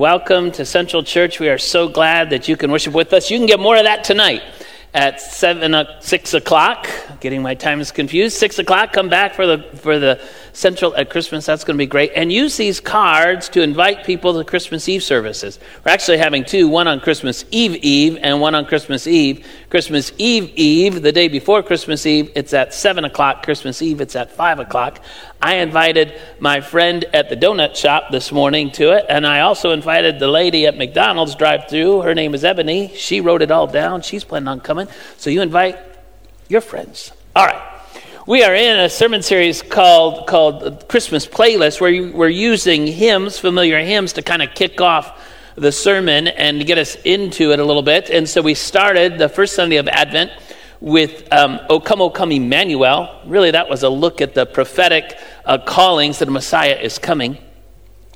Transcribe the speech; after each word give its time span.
Welcome 0.00 0.50
to 0.52 0.64
Central 0.64 1.02
Church. 1.02 1.40
We 1.40 1.50
are 1.50 1.58
so 1.58 1.86
glad 1.86 2.30
that 2.30 2.48
you 2.48 2.56
can 2.56 2.72
worship 2.72 2.94
with 2.94 3.12
us. 3.12 3.30
You 3.30 3.36
can 3.36 3.44
get 3.44 3.60
more 3.60 3.76
of 3.76 3.84
that 3.84 4.02
tonight 4.02 4.42
at 4.94 5.20
seven, 5.20 5.74
uh, 5.74 6.00
six 6.00 6.32
o'clock. 6.32 6.88
Getting 7.20 7.42
my 7.42 7.54
times 7.54 7.92
confused. 7.92 8.38
Six 8.38 8.58
o'clock. 8.58 8.94
Come 8.94 9.10
back 9.10 9.34
for 9.34 9.46
the 9.46 9.58
for 9.74 9.98
the 9.98 10.18
Central 10.54 10.96
at 10.96 11.10
Christmas. 11.10 11.44
That's 11.44 11.64
going 11.64 11.74
to 11.74 11.78
be 11.78 11.84
great. 11.84 12.12
And 12.16 12.32
use 12.32 12.56
these 12.56 12.80
cards 12.80 13.50
to 13.50 13.60
invite 13.60 14.06
people 14.06 14.32
to 14.38 14.42
Christmas 14.42 14.88
Eve 14.88 15.02
services. 15.02 15.58
We're 15.84 15.92
actually 15.92 16.16
having 16.16 16.46
two: 16.46 16.66
one 16.66 16.88
on 16.88 17.00
Christmas 17.00 17.44
Eve 17.50 17.76
Eve 17.84 18.18
and 18.22 18.40
one 18.40 18.54
on 18.54 18.64
Christmas 18.64 19.06
Eve. 19.06 19.46
Christmas 19.70 20.10
Eve 20.18 20.52
Eve, 20.56 21.00
the 21.00 21.12
day 21.12 21.28
before 21.28 21.62
Christmas 21.62 22.04
Eve, 22.04 22.32
it's 22.34 22.52
at 22.52 22.74
seven 22.74 23.04
o'clock. 23.04 23.44
Christmas 23.44 23.80
Eve, 23.80 24.00
it's 24.00 24.16
at 24.16 24.32
five 24.32 24.58
o'clock. 24.58 25.00
I 25.40 25.54
invited 25.56 26.20
my 26.40 26.60
friend 26.60 27.04
at 27.12 27.28
the 27.28 27.36
donut 27.36 27.76
shop 27.76 28.10
this 28.10 28.32
morning 28.32 28.72
to 28.72 28.90
it, 28.96 29.06
and 29.08 29.24
I 29.24 29.42
also 29.42 29.70
invited 29.70 30.18
the 30.18 30.26
lady 30.26 30.66
at 30.66 30.76
McDonald's 30.76 31.36
drive-through. 31.36 32.02
Her 32.02 32.16
name 32.16 32.34
is 32.34 32.44
Ebony. 32.44 32.88
She 32.96 33.20
wrote 33.20 33.42
it 33.42 33.52
all 33.52 33.68
down. 33.68 34.02
She's 34.02 34.24
planning 34.24 34.48
on 34.48 34.58
coming. 34.58 34.88
So 35.18 35.30
you 35.30 35.40
invite 35.40 35.78
your 36.48 36.62
friends. 36.62 37.12
All 37.36 37.46
right. 37.46 37.62
We 38.26 38.42
are 38.42 38.54
in 38.54 38.76
a 38.80 38.88
sermon 38.90 39.22
series 39.22 39.62
called 39.62 40.26
called 40.26 40.88
Christmas 40.88 41.28
Playlist, 41.28 41.80
where 41.80 42.12
we're 42.12 42.28
using 42.28 42.88
hymns, 42.88 43.38
familiar 43.38 43.78
hymns, 43.78 44.14
to 44.14 44.22
kind 44.22 44.42
of 44.42 44.52
kick 44.52 44.80
off 44.80 45.16
the 45.60 45.70
sermon 45.70 46.26
and 46.26 46.64
get 46.66 46.78
us 46.78 46.96
into 47.04 47.52
it 47.52 47.58
a 47.58 47.64
little 47.64 47.82
bit. 47.82 48.08
And 48.08 48.26
so 48.26 48.40
we 48.40 48.54
started 48.54 49.18
the 49.18 49.28
first 49.28 49.54
Sunday 49.54 49.76
of 49.76 49.88
Advent 49.88 50.32
with 50.80 51.30
um, 51.32 51.60
O 51.68 51.78
Come, 51.78 52.00
O 52.00 52.08
Come, 52.08 52.32
Emmanuel. 52.32 53.20
Really, 53.26 53.50
that 53.50 53.68
was 53.68 53.82
a 53.82 53.90
look 53.90 54.22
at 54.22 54.34
the 54.34 54.46
prophetic 54.46 55.18
uh, 55.44 55.58
callings 55.58 56.18
that 56.20 56.28
a 56.28 56.30
Messiah 56.30 56.78
is 56.80 56.98
coming. 56.98 57.36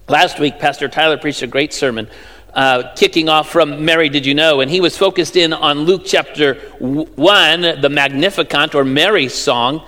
Last 0.08 0.40
week, 0.40 0.58
Pastor 0.58 0.88
Tyler 0.88 1.18
preached 1.18 1.42
a 1.42 1.46
great 1.46 1.74
sermon 1.74 2.08
uh, 2.54 2.94
kicking 2.94 3.28
off 3.28 3.50
from 3.50 3.84
Mary 3.84 4.08
Did 4.08 4.24
You 4.24 4.34
Know? 4.34 4.60
And 4.60 4.70
he 4.70 4.80
was 4.80 4.96
focused 4.96 5.36
in 5.36 5.52
on 5.52 5.80
Luke 5.80 6.02
chapter 6.06 6.54
1, 6.78 7.80
the 7.80 7.90
Magnificat 7.90 8.74
or 8.74 8.84
Mary's 8.84 9.34
song. 9.34 9.86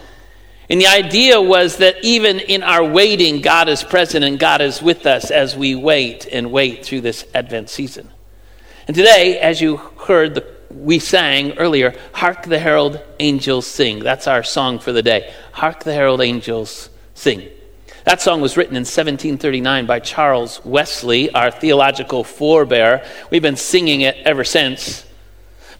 And 0.69 0.81
the 0.81 0.87
idea 0.87 1.41
was 1.41 1.77
that 1.77 2.05
even 2.05 2.41
in 2.41 2.63
our 2.63 2.85
waiting, 2.85 3.41
God 3.41 3.69
is 3.69 3.85
present 3.85 4.25
and 4.25 4.39
God 4.39 4.61
is 4.61 4.83
with 4.83 5.07
us 5.07 5.31
as 5.31 5.57
we 5.57 5.75
wait 5.75 6.27
and 6.27 6.51
wait 6.51 6.85
through 6.85 7.03
this 7.03 7.25
Advent 7.35 7.71
season. 7.71 8.11
And 8.89 8.97
today, 8.97 9.39
as 9.39 9.61
you 9.61 9.77
heard, 9.77 10.35
the, 10.35 10.47
we 10.71 10.99
sang 10.99 11.53
earlier, 11.53 11.95
Hark 12.13 12.45
the 12.45 12.59
Herald 12.59 13.01
Angels 13.21 13.67
Sing. 13.67 14.01
That's 14.01 14.27
our 14.27 14.43
song 14.43 14.81
for 14.81 14.93
the 14.93 15.03
day. 15.03 15.33
Hark 15.53 15.85
the 15.85 15.93
Herald 15.93 16.21
Angels 16.21 16.91
Sing. 17.15 17.49
That 18.05 18.21
song 18.21 18.41
was 18.41 18.57
written 18.57 18.77
in 18.77 18.83
1739 18.83 19.87
by 19.87 19.99
Charles 19.99 20.65
Wesley, 20.65 21.31
our 21.33 21.51
theological 21.51 22.23
forebear. 22.23 23.05
We've 23.31 23.43
been 23.43 23.57
singing 23.57 24.03
it 24.03 24.17
ever 24.25 24.45
since. 24.45 25.05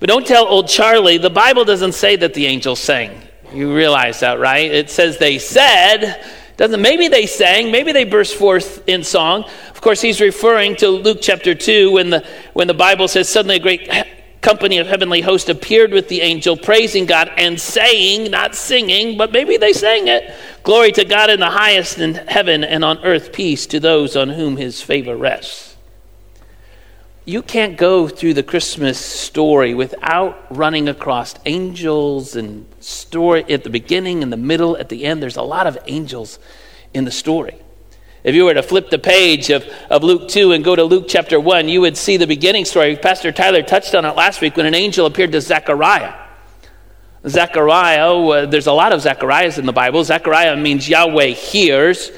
But 0.01 0.09
don't 0.09 0.27
tell 0.27 0.47
old 0.47 0.69
Charlie, 0.69 1.19
the 1.19 1.31
Bible 1.31 1.65
doesn't 1.65 1.93
say 1.93 2.17
that 2.17 2.35
the 2.35 2.47
angels 2.47 2.81
sang. 2.81 3.23
You 3.53 3.75
realize 3.75 4.21
that, 4.21 4.39
right? 4.39 4.71
It 4.71 4.91
says 4.91 5.19
they 5.19 5.39
said, 5.39 6.23
doesn't 6.57 6.81
maybe 6.81 7.09
they 7.09 7.27
sang, 7.27 7.71
maybe 7.71 7.93
they 7.93 8.05
burst 8.05 8.37
forth 8.37 8.87
in 8.89 9.05
song. 9.05 9.45
Of 9.71 9.81
course, 9.81 10.01
he's 10.01 10.21
referring 10.21 10.77
to 10.77 10.89
Luke 10.89 11.19
chapter 11.21 11.55
2 11.55 11.93
when 11.93 12.11
the 12.11 12.27
when 12.55 12.67
the 12.67 12.75
Bible 12.75 13.09
says 13.09 13.29
suddenly 13.29 13.57
a 13.57 13.61
great 13.61 13.91
company 14.41 14.79
of 14.79 14.87
heavenly 14.87 15.21
hosts 15.21 15.49
appeared 15.49 15.93
with 15.93 16.09
the 16.09 16.21
angel, 16.21 16.57
praising 16.57 17.05
God 17.05 17.31
and 17.37 17.61
saying, 17.61 18.31
not 18.31 18.55
singing, 18.55 19.19
but 19.19 19.33
maybe 19.33 19.57
they 19.57 19.73
sang 19.73 20.09
it. 20.09 20.33
Glory 20.63 20.93
to 20.93 21.05
God 21.05 21.31
in 21.31 21.41
the 21.41 21.51
highest 21.51 21.99
in 21.99 22.15
heaven 22.15 22.63
and 22.65 22.85
on 22.85 23.05
earth, 23.05 23.33
peace 23.33 23.67
to 23.67 23.81
those 23.81 24.17
on 24.17 24.31
whom 24.31 24.57
his 24.57 24.81
favor 24.81 25.17
rests 25.17 25.66
you 27.27 27.43
can't 27.43 27.77
go 27.77 28.07
through 28.07 28.35
the 28.35 28.43
Christmas 28.45 28.99
story 28.99 29.75
without 29.75 30.47
running 30.57 30.89
across 30.89 31.35
angels 31.45 32.37
and 32.37 32.65
story 32.79 33.45
at 33.53 33.65
the 33.65 33.71
beginning, 33.71 34.23
in 34.23 34.31
the 34.31 34.37
middle, 34.37 34.77
at 34.77 34.89
the 34.89 35.05
end. 35.05 35.21
There's 35.21 35.37
a 35.37 35.43
lot 35.43 35.67
of 35.67 35.77
angels 35.89 36.39
in 36.95 37.05
the 37.05 37.11
story. 37.11 37.59
If 38.23 38.37
you 38.37 38.45
were 38.45 38.55
to 38.55 38.63
flip 38.63 38.91
the 38.91 38.99
page 39.01 39.51
of, 39.51 39.65
of 39.91 40.05
Luke 40.05 40.29
2 40.29 40.53
and 40.53 40.65
go 40.65 40.77
to 40.77 40.85
Luke 40.85 41.07
chapter 41.09 41.41
1, 41.41 41.69
you 41.69 41.81
would 41.81 41.97
see 41.97 42.17
the 42.17 42.29
beginning 42.29 42.65
story. 42.65 42.95
Pastor 42.95 43.33
Tyler 43.33 43.63
touched 43.63 43.97
on 43.97 44.05
it 44.05 44.15
last 44.15 44.41
week 44.41 44.57
when 44.57 44.67
an 44.67 44.75
angel 44.75 45.05
appeared 45.05 45.33
to 45.33 45.41
Zechariah. 45.41 46.15
Zechariah, 47.27 48.15
uh, 48.15 48.47
there's 48.47 48.69
a 48.69 48.73
lot 48.73 48.93
of 48.93 49.01
Zechariahs 49.01 49.59
in 49.59 49.67
the 49.67 49.73
Bible. 49.73 50.05
Zechariah 50.05 50.57
means 50.57 50.89
Yahweh 50.89 51.31
hears. 51.31 52.13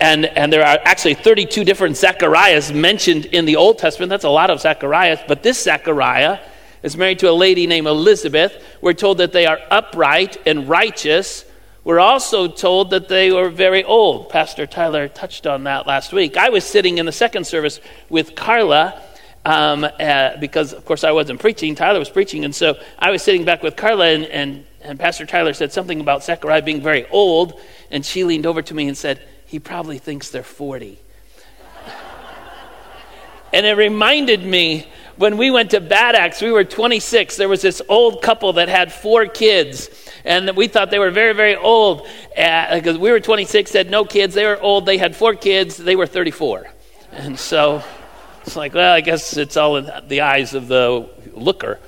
And, 0.00 0.24
and 0.24 0.50
there 0.50 0.64
are 0.64 0.78
actually 0.84 1.14
32 1.14 1.62
different 1.62 1.96
Zechariahs 1.96 2.72
mentioned 2.72 3.26
in 3.26 3.44
the 3.44 3.56
Old 3.56 3.78
Testament. 3.78 4.08
That's 4.08 4.24
a 4.24 4.30
lot 4.30 4.48
of 4.48 4.60
Zechariahs. 4.60 5.18
But 5.28 5.42
this 5.42 5.62
Zechariah 5.62 6.38
is 6.82 6.96
married 6.96 7.18
to 7.18 7.30
a 7.30 7.32
lady 7.32 7.66
named 7.66 7.86
Elizabeth. 7.86 8.64
We're 8.80 8.94
told 8.94 9.18
that 9.18 9.32
they 9.32 9.44
are 9.44 9.58
upright 9.70 10.38
and 10.46 10.66
righteous. 10.68 11.44
We're 11.84 12.00
also 12.00 12.48
told 12.48 12.90
that 12.90 13.08
they 13.08 13.30
were 13.30 13.50
very 13.50 13.84
old. 13.84 14.30
Pastor 14.30 14.66
Tyler 14.66 15.06
touched 15.06 15.46
on 15.46 15.64
that 15.64 15.86
last 15.86 16.14
week. 16.14 16.38
I 16.38 16.48
was 16.48 16.64
sitting 16.64 16.96
in 16.96 17.04
the 17.04 17.12
second 17.12 17.46
service 17.46 17.80
with 18.08 18.34
Carla. 18.34 19.02
Um, 19.42 19.84
uh, 19.84 20.36
because 20.36 20.74
of 20.74 20.84
course 20.84 21.02
I 21.02 21.12
wasn't 21.12 21.40
preaching, 21.40 21.74
Tyler 21.74 21.98
was 21.98 22.10
preaching, 22.10 22.44
and 22.44 22.54
so 22.54 22.78
I 22.98 23.10
was 23.10 23.22
sitting 23.22 23.46
back 23.46 23.62
with 23.62 23.74
Carla, 23.74 24.08
and, 24.08 24.26
and, 24.26 24.66
and 24.82 24.98
Pastor 24.98 25.24
Tyler 25.24 25.54
said 25.54 25.72
something 25.72 25.98
about 25.98 26.22
Zechariah 26.22 26.60
being 26.60 26.82
very 26.82 27.08
old, 27.08 27.58
and 27.90 28.04
she 28.04 28.22
leaned 28.22 28.44
over 28.44 28.60
to 28.60 28.74
me 28.74 28.86
and 28.86 28.94
said, 28.94 29.18
he 29.50 29.58
probably 29.58 29.98
thinks 29.98 30.30
they're 30.30 30.44
40. 30.44 30.96
and 33.52 33.66
it 33.66 33.76
reminded 33.76 34.44
me 34.44 34.86
when 35.16 35.38
we 35.38 35.50
went 35.50 35.72
to 35.72 35.80
Bad 35.80 36.14
Axe, 36.14 36.40
we 36.40 36.52
were 36.52 36.62
26. 36.62 37.36
There 37.36 37.48
was 37.48 37.60
this 37.60 37.82
old 37.88 38.22
couple 38.22 38.52
that 38.52 38.68
had 38.68 38.92
four 38.92 39.26
kids, 39.26 39.90
and 40.24 40.56
we 40.56 40.68
thought 40.68 40.92
they 40.92 41.00
were 41.00 41.10
very, 41.10 41.32
very 41.32 41.56
old 41.56 42.06
because 42.28 42.96
uh, 42.96 43.00
we 43.00 43.10
were 43.10 43.18
26, 43.18 43.72
had 43.72 43.90
no 43.90 44.04
kids. 44.04 44.34
They 44.34 44.46
were 44.46 44.60
old. 44.60 44.86
They 44.86 44.98
had 44.98 45.16
four 45.16 45.34
kids. 45.34 45.76
They 45.76 45.96
were 45.96 46.06
34. 46.06 46.70
And 47.10 47.36
so 47.36 47.82
it's 48.46 48.54
like, 48.54 48.72
well, 48.72 48.94
I 48.94 49.00
guess 49.00 49.36
it's 49.36 49.56
all 49.56 49.78
in 49.78 49.90
the 50.06 50.20
eyes 50.20 50.54
of 50.54 50.68
the 50.68 51.10
looker. 51.34 51.80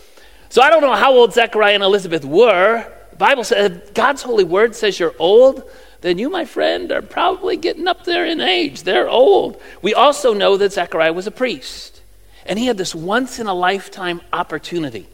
So 0.49 0.63
I 0.63 0.69
don't 0.69 0.81
know 0.81 0.95
how 0.95 1.13
old 1.13 1.33
Zechariah 1.33 1.75
and 1.75 1.85
Elizabeth 1.85 2.25
were. 2.25 2.85
The 3.11 3.17
Bible 3.17 3.45
says, 3.45 3.89
God's 3.95 4.23
holy 4.23 4.43
word 4.43 4.75
says 4.75 4.99
you're 4.99 5.15
old 5.21 5.63
then 6.03 6.19
you, 6.19 6.29
my 6.29 6.45
friend, 6.45 6.93
are 6.93 7.01
probably 7.01 7.57
getting 7.57 7.89
up 7.89 8.05
there 8.05 8.27
in 8.27 8.41
age. 8.41 8.83
They're 8.83 9.09
old. 9.09 9.61
We 9.81 9.95
also 9.95 10.35
know 10.35 10.57
that 10.57 10.73
Zechariah 10.73 11.13
was 11.13 11.27
a 11.27 11.31
priest, 11.31 12.03
and 12.45 12.59
he 12.59 12.67
had 12.67 12.77
this 12.77 12.95
once 12.95 13.39
in 13.39 13.47
a 13.47 13.55
lifetime 13.55 14.21
opportunity. 14.33 15.07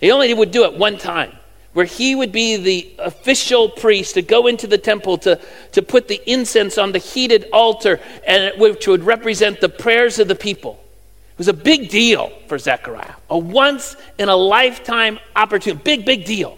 He 0.00 0.10
only 0.10 0.32
would 0.32 0.50
do 0.50 0.64
it 0.64 0.74
one 0.78 0.96
time, 0.96 1.32
where 1.74 1.84
he 1.84 2.14
would 2.14 2.32
be 2.32 2.56
the 2.56 2.94
official 2.98 3.68
priest 3.68 4.14
to 4.14 4.22
go 4.22 4.46
into 4.46 4.66
the 4.66 4.78
temple 4.78 5.18
to, 5.18 5.38
to 5.72 5.82
put 5.82 6.08
the 6.08 6.20
incense 6.30 6.78
on 6.78 6.92
the 6.92 6.98
heated 6.98 7.46
altar, 7.52 8.00
and 8.26 8.58
which 8.58 8.88
would 8.88 9.04
represent 9.04 9.60
the 9.60 9.68
prayers 9.68 10.18
of 10.18 10.28
the 10.28 10.34
people. 10.34 10.82
It 11.32 11.38
was 11.38 11.48
a 11.48 11.52
big 11.52 11.90
deal 11.90 12.32
for 12.48 12.58
Zechariah, 12.58 13.16
a 13.28 13.36
once 13.36 13.96
in 14.18 14.30
a 14.30 14.36
lifetime 14.36 15.18
opportunity, 15.36 15.82
big, 15.84 16.06
big 16.06 16.24
deal. 16.24 16.56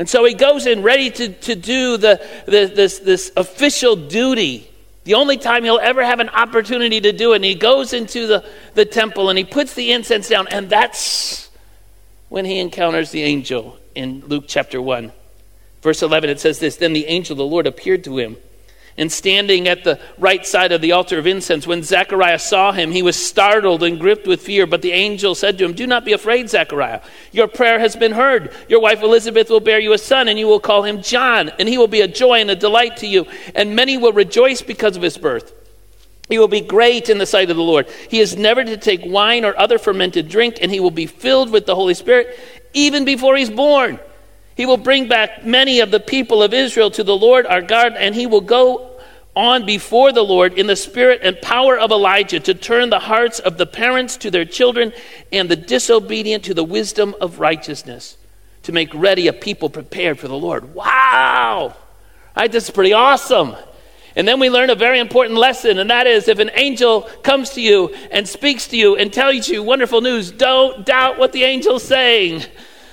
And 0.00 0.08
so 0.08 0.24
he 0.24 0.32
goes 0.32 0.64
in 0.64 0.82
ready 0.82 1.10
to, 1.10 1.28
to 1.28 1.54
do 1.54 1.98
the, 1.98 2.26
the, 2.46 2.72
this, 2.74 3.00
this 3.00 3.30
official 3.36 3.96
duty. 3.96 4.66
The 5.04 5.12
only 5.12 5.36
time 5.36 5.62
he'll 5.62 5.78
ever 5.78 6.02
have 6.02 6.20
an 6.20 6.30
opportunity 6.30 7.02
to 7.02 7.12
do 7.12 7.34
it. 7.34 7.36
And 7.36 7.44
he 7.44 7.54
goes 7.54 7.92
into 7.92 8.26
the, 8.26 8.48
the 8.72 8.86
temple 8.86 9.28
and 9.28 9.36
he 9.36 9.44
puts 9.44 9.74
the 9.74 9.92
incense 9.92 10.26
down. 10.26 10.48
And 10.48 10.70
that's 10.70 11.50
when 12.30 12.46
he 12.46 12.60
encounters 12.60 13.10
the 13.10 13.22
angel 13.24 13.76
in 13.94 14.22
Luke 14.26 14.44
chapter 14.48 14.80
1. 14.80 15.12
Verse 15.82 16.02
11, 16.02 16.30
it 16.30 16.40
says 16.40 16.60
this 16.60 16.76
Then 16.76 16.94
the 16.94 17.04
angel 17.04 17.34
of 17.34 17.38
the 17.38 17.44
Lord 17.44 17.66
appeared 17.66 18.02
to 18.04 18.16
him 18.16 18.38
and 18.96 19.10
standing 19.10 19.68
at 19.68 19.84
the 19.84 20.00
right 20.18 20.44
side 20.44 20.72
of 20.72 20.80
the 20.80 20.92
altar 20.92 21.18
of 21.18 21.26
incense. 21.26 21.66
When 21.66 21.82
Zechariah 21.82 22.38
saw 22.38 22.72
him, 22.72 22.92
he 22.92 23.02
was 23.02 23.16
startled 23.16 23.82
and 23.82 23.98
gripped 23.98 24.26
with 24.26 24.42
fear. 24.42 24.66
But 24.66 24.82
the 24.82 24.92
angel 24.92 25.34
said 25.34 25.58
to 25.58 25.64
him, 25.64 25.72
Do 25.72 25.86
not 25.86 26.04
be 26.04 26.12
afraid, 26.12 26.50
Zechariah. 26.50 27.00
Your 27.32 27.48
prayer 27.48 27.78
has 27.78 27.96
been 27.96 28.12
heard. 28.12 28.52
Your 28.68 28.80
wife 28.80 29.02
Elizabeth 29.02 29.50
will 29.50 29.60
bear 29.60 29.78
you 29.78 29.92
a 29.92 29.98
son, 29.98 30.28
and 30.28 30.38
you 30.38 30.46
will 30.46 30.60
call 30.60 30.82
him 30.82 31.02
John. 31.02 31.50
And 31.58 31.68
he 31.68 31.78
will 31.78 31.88
be 31.88 32.00
a 32.00 32.08
joy 32.08 32.40
and 32.40 32.50
a 32.50 32.56
delight 32.56 32.98
to 32.98 33.06
you, 33.06 33.26
and 33.54 33.76
many 33.76 33.96
will 33.96 34.12
rejoice 34.12 34.62
because 34.62 34.96
of 34.96 35.02
his 35.02 35.16
birth. 35.16 35.54
He 36.28 36.38
will 36.38 36.48
be 36.48 36.60
great 36.60 37.10
in 37.10 37.18
the 37.18 37.26
sight 37.26 37.50
of 37.50 37.56
the 37.56 37.62
Lord. 37.62 37.88
He 38.08 38.20
is 38.20 38.36
never 38.36 38.62
to 38.62 38.76
take 38.76 39.00
wine 39.04 39.44
or 39.44 39.58
other 39.58 39.78
fermented 39.78 40.28
drink, 40.28 40.58
and 40.62 40.70
he 40.70 40.78
will 40.78 40.92
be 40.92 41.06
filled 41.06 41.50
with 41.50 41.66
the 41.66 41.74
Holy 41.74 41.94
Spirit 41.94 42.38
even 42.72 43.04
before 43.04 43.36
he's 43.36 43.50
born. 43.50 43.98
He 44.56 44.66
will 44.66 44.76
bring 44.76 45.08
back 45.08 45.44
many 45.44 45.80
of 45.80 45.90
the 45.90 46.00
people 46.00 46.42
of 46.42 46.52
Israel 46.52 46.90
to 46.92 47.04
the 47.04 47.16
Lord 47.16 47.46
our 47.46 47.62
God, 47.62 47.94
and 47.96 48.14
he 48.14 48.26
will 48.26 48.40
go 48.40 48.90
on 49.36 49.64
before 49.64 50.12
the 50.12 50.24
Lord 50.24 50.54
in 50.54 50.66
the 50.66 50.76
spirit 50.76 51.20
and 51.22 51.40
power 51.40 51.78
of 51.78 51.90
Elijah 51.90 52.40
to 52.40 52.54
turn 52.54 52.90
the 52.90 52.98
hearts 52.98 53.38
of 53.38 53.56
the 53.56 53.66
parents 53.66 54.16
to 54.18 54.30
their 54.30 54.44
children 54.44 54.92
and 55.32 55.48
the 55.48 55.56
disobedient 55.56 56.44
to 56.44 56.54
the 56.54 56.64
wisdom 56.64 57.14
of 57.20 57.38
righteousness, 57.38 58.16
to 58.64 58.72
make 58.72 58.92
ready 58.92 59.28
a 59.28 59.32
people 59.32 59.70
prepared 59.70 60.18
for 60.18 60.28
the 60.28 60.36
Lord. 60.36 60.74
Wow! 60.74 61.76
Right, 62.36 62.50
this 62.50 62.64
is 62.64 62.70
pretty 62.70 62.92
awesome. 62.92 63.54
And 64.16 64.26
then 64.26 64.40
we 64.40 64.50
learn 64.50 64.70
a 64.70 64.74
very 64.74 64.98
important 64.98 65.38
lesson, 65.38 65.78
and 65.78 65.90
that 65.90 66.06
is 66.06 66.26
if 66.26 66.40
an 66.40 66.50
angel 66.54 67.02
comes 67.22 67.50
to 67.50 67.60
you 67.60 67.94
and 68.10 68.28
speaks 68.28 68.66
to 68.68 68.76
you 68.76 68.96
and 68.96 69.12
tells 69.12 69.48
you 69.48 69.62
wonderful 69.62 70.00
news, 70.00 70.32
don't 70.32 70.84
doubt 70.84 71.18
what 71.18 71.32
the 71.32 71.44
angel's 71.44 71.84
saying. 71.84 72.42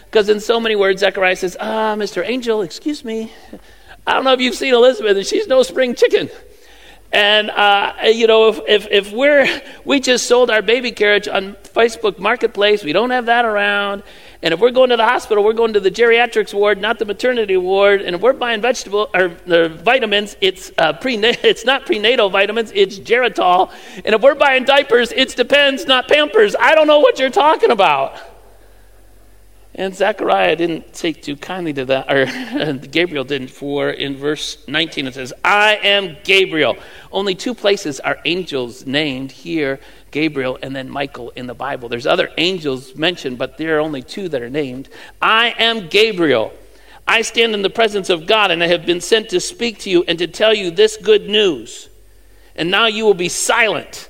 Because 0.10 0.30
in 0.30 0.40
so 0.40 0.60
many 0.60 0.76
words, 0.76 1.02
Zechariah 1.02 1.36
says, 1.36 1.58
Ah, 1.60 1.96
Mr. 1.98 2.24
Angel, 2.26 2.62
excuse 2.62 3.04
me. 3.04 3.32
I 4.06 4.14
don't 4.14 4.24
know 4.24 4.34
if 4.34 4.40
you've 4.40 4.56
seen 4.56 4.74
Elizabeth, 4.74 5.18
and 5.18 5.26
she's 5.26 5.48
no 5.48 5.64
spring 5.64 5.94
chicken. 5.94 6.30
And, 7.12 7.50
uh, 7.50 7.94
you 8.06 8.28
know, 8.28 8.50
if, 8.50 8.60
if, 8.68 8.88
if, 8.92 9.14
we're, 9.14 9.48
we 9.86 10.00
just 10.00 10.28
sold 10.28 10.50
our 10.50 10.62
baby 10.62 10.92
carriage 10.92 11.28
on 11.28 11.54
Facebook 11.64 12.20
Marketplace, 12.20 12.84
we 12.84 12.92
don't 12.92 13.12
have 13.12 13.28
that 13.28 13.46
around. 13.46 14.04
And 14.42 14.54
if 14.54 14.60
we're 14.60 14.72
going 14.72 14.90
to 14.90 14.98
the 14.98 15.06
hospital, 15.06 15.44
we're 15.44 15.54
going 15.54 15.74
to 15.74 15.80
the 15.80 15.90
geriatrics 15.90 16.54
ward, 16.54 16.80
not 16.80 17.00
the 17.00 17.06
maternity 17.06 17.56
ward. 17.58 18.02
And 18.02 18.16
if 18.16 18.22
we're 18.22 18.34
buying 18.34 18.62
vegetable 18.62 19.10
or 19.14 19.30
the 19.46 19.70
vitamins, 19.70 20.36
it's, 20.42 20.72
uh, 20.78 20.94
pre, 20.94 21.16
it's 21.22 21.66
not 21.66 21.86
prenatal 21.86 22.30
vitamins, 22.30 22.72
it's 22.76 23.00
Geritol. 23.00 23.72
And 24.04 24.14
if 24.14 24.22
we're 24.22 24.36
buying 24.36 24.66
diapers, 24.66 25.12
it's 25.14 25.34
depends, 25.34 25.86
not 25.86 26.08
Pampers. 26.08 26.56
I 26.60 26.76
don't 26.76 26.88
know 26.88 27.00
what 27.00 27.20
you're 27.20 27.30
talking 27.30 27.72
about. 27.72 28.37
And 29.78 29.96
Zechariah 29.96 30.56
didn't 30.56 30.92
take 30.92 31.22
too 31.22 31.36
kindly 31.36 31.72
to 31.74 31.86
that, 31.86 32.12
or 32.12 32.26
Gabriel 32.88 33.24
didn't, 33.24 33.50
for 33.50 33.92
in 33.92 34.18
verse 34.18 34.58
19 34.68 35.06
it 35.06 35.14
says, 35.14 35.34
I 35.46 35.76
am 35.76 36.18
Gabriel. 36.24 36.78
Only 37.12 37.36
two 37.36 37.54
places 37.54 38.00
are 38.00 38.18
angels 38.26 38.88
named 38.88 39.32
here 39.32 39.80
Gabriel 40.10 40.58
and 40.64 40.76
then 40.76 40.90
Michael 40.90 41.30
in 41.36 41.46
the 41.46 41.54
Bible. 41.54 41.90
There's 41.90 42.08
other 42.08 42.32
angels 42.40 42.96
mentioned, 42.96 43.38
but 43.38 43.60
there 43.60 43.78
are 43.78 43.80
only 43.80 44.02
two 44.02 44.28
that 44.30 44.42
are 44.42 44.50
named. 44.50 44.90
I 45.22 45.54
am 45.60 45.90
Gabriel. 45.90 46.54
I 47.08 47.22
stand 47.22 47.54
in 47.54 47.62
the 47.62 47.70
presence 47.70 48.10
of 48.10 48.26
God, 48.26 48.50
and 48.50 48.64
I 48.64 48.68
have 48.68 48.86
been 48.86 49.00
sent 49.00 49.30
to 49.30 49.40
speak 49.40 49.78
to 49.80 49.92
you 49.92 50.04
and 50.08 50.18
to 50.18 50.28
tell 50.28 50.56
you 50.56 50.72
this 50.72 50.98
good 50.98 51.30
news. 51.30 51.88
And 52.56 52.72
now 52.72 52.88
you 52.88 53.06
will 53.06 53.14
be 53.14 53.30
silent 53.30 54.07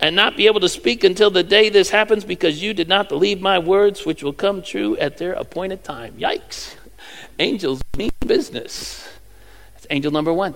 and 0.00 0.16
not 0.16 0.36
be 0.36 0.46
able 0.46 0.60
to 0.60 0.68
speak 0.68 1.04
until 1.04 1.30
the 1.30 1.42
day 1.42 1.68
this 1.68 1.90
happens 1.90 2.24
because 2.24 2.62
you 2.62 2.72
did 2.72 2.88
not 2.88 3.08
believe 3.08 3.40
my 3.40 3.58
words, 3.58 4.06
which 4.06 4.22
will 4.22 4.32
come 4.32 4.62
true 4.62 4.96
at 4.96 5.18
their 5.18 5.32
appointed 5.34 5.84
time. 5.84 6.14
Yikes. 6.14 6.74
Angels 7.38 7.82
mean 7.96 8.10
business. 8.26 9.06
That's 9.74 9.86
angel 9.90 10.12
number 10.12 10.32
one. 10.32 10.54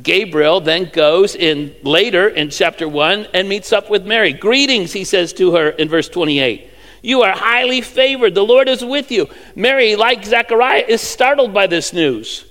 Gabriel 0.00 0.60
then 0.60 0.90
goes 0.92 1.34
in 1.34 1.74
later 1.82 2.28
in 2.28 2.50
chapter 2.50 2.88
1 2.88 3.28
and 3.34 3.48
meets 3.48 3.72
up 3.72 3.90
with 3.90 4.06
Mary. 4.06 4.32
Greetings, 4.32 4.92
he 4.92 5.04
says 5.04 5.32
to 5.34 5.54
her 5.54 5.68
in 5.68 5.88
verse 5.88 6.08
28. 6.08 6.70
You 7.02 7.22
are 7.22 7.32
highly 7.32 7.80
favored. 7.80 8.34
The 8.34 8.44
Lord 8.44 8.68
is 8.68 8.82
with 8.82 9.10
you. 9.10 9.28
Mary, 9.54 9.96
like 9.96 10.24
Zechariah, 10.24 10.84
is 10.88 11.00
startled 11.00 11.52
by 11.52 11.66
this 11.66 11.92
news. 11.92 12.44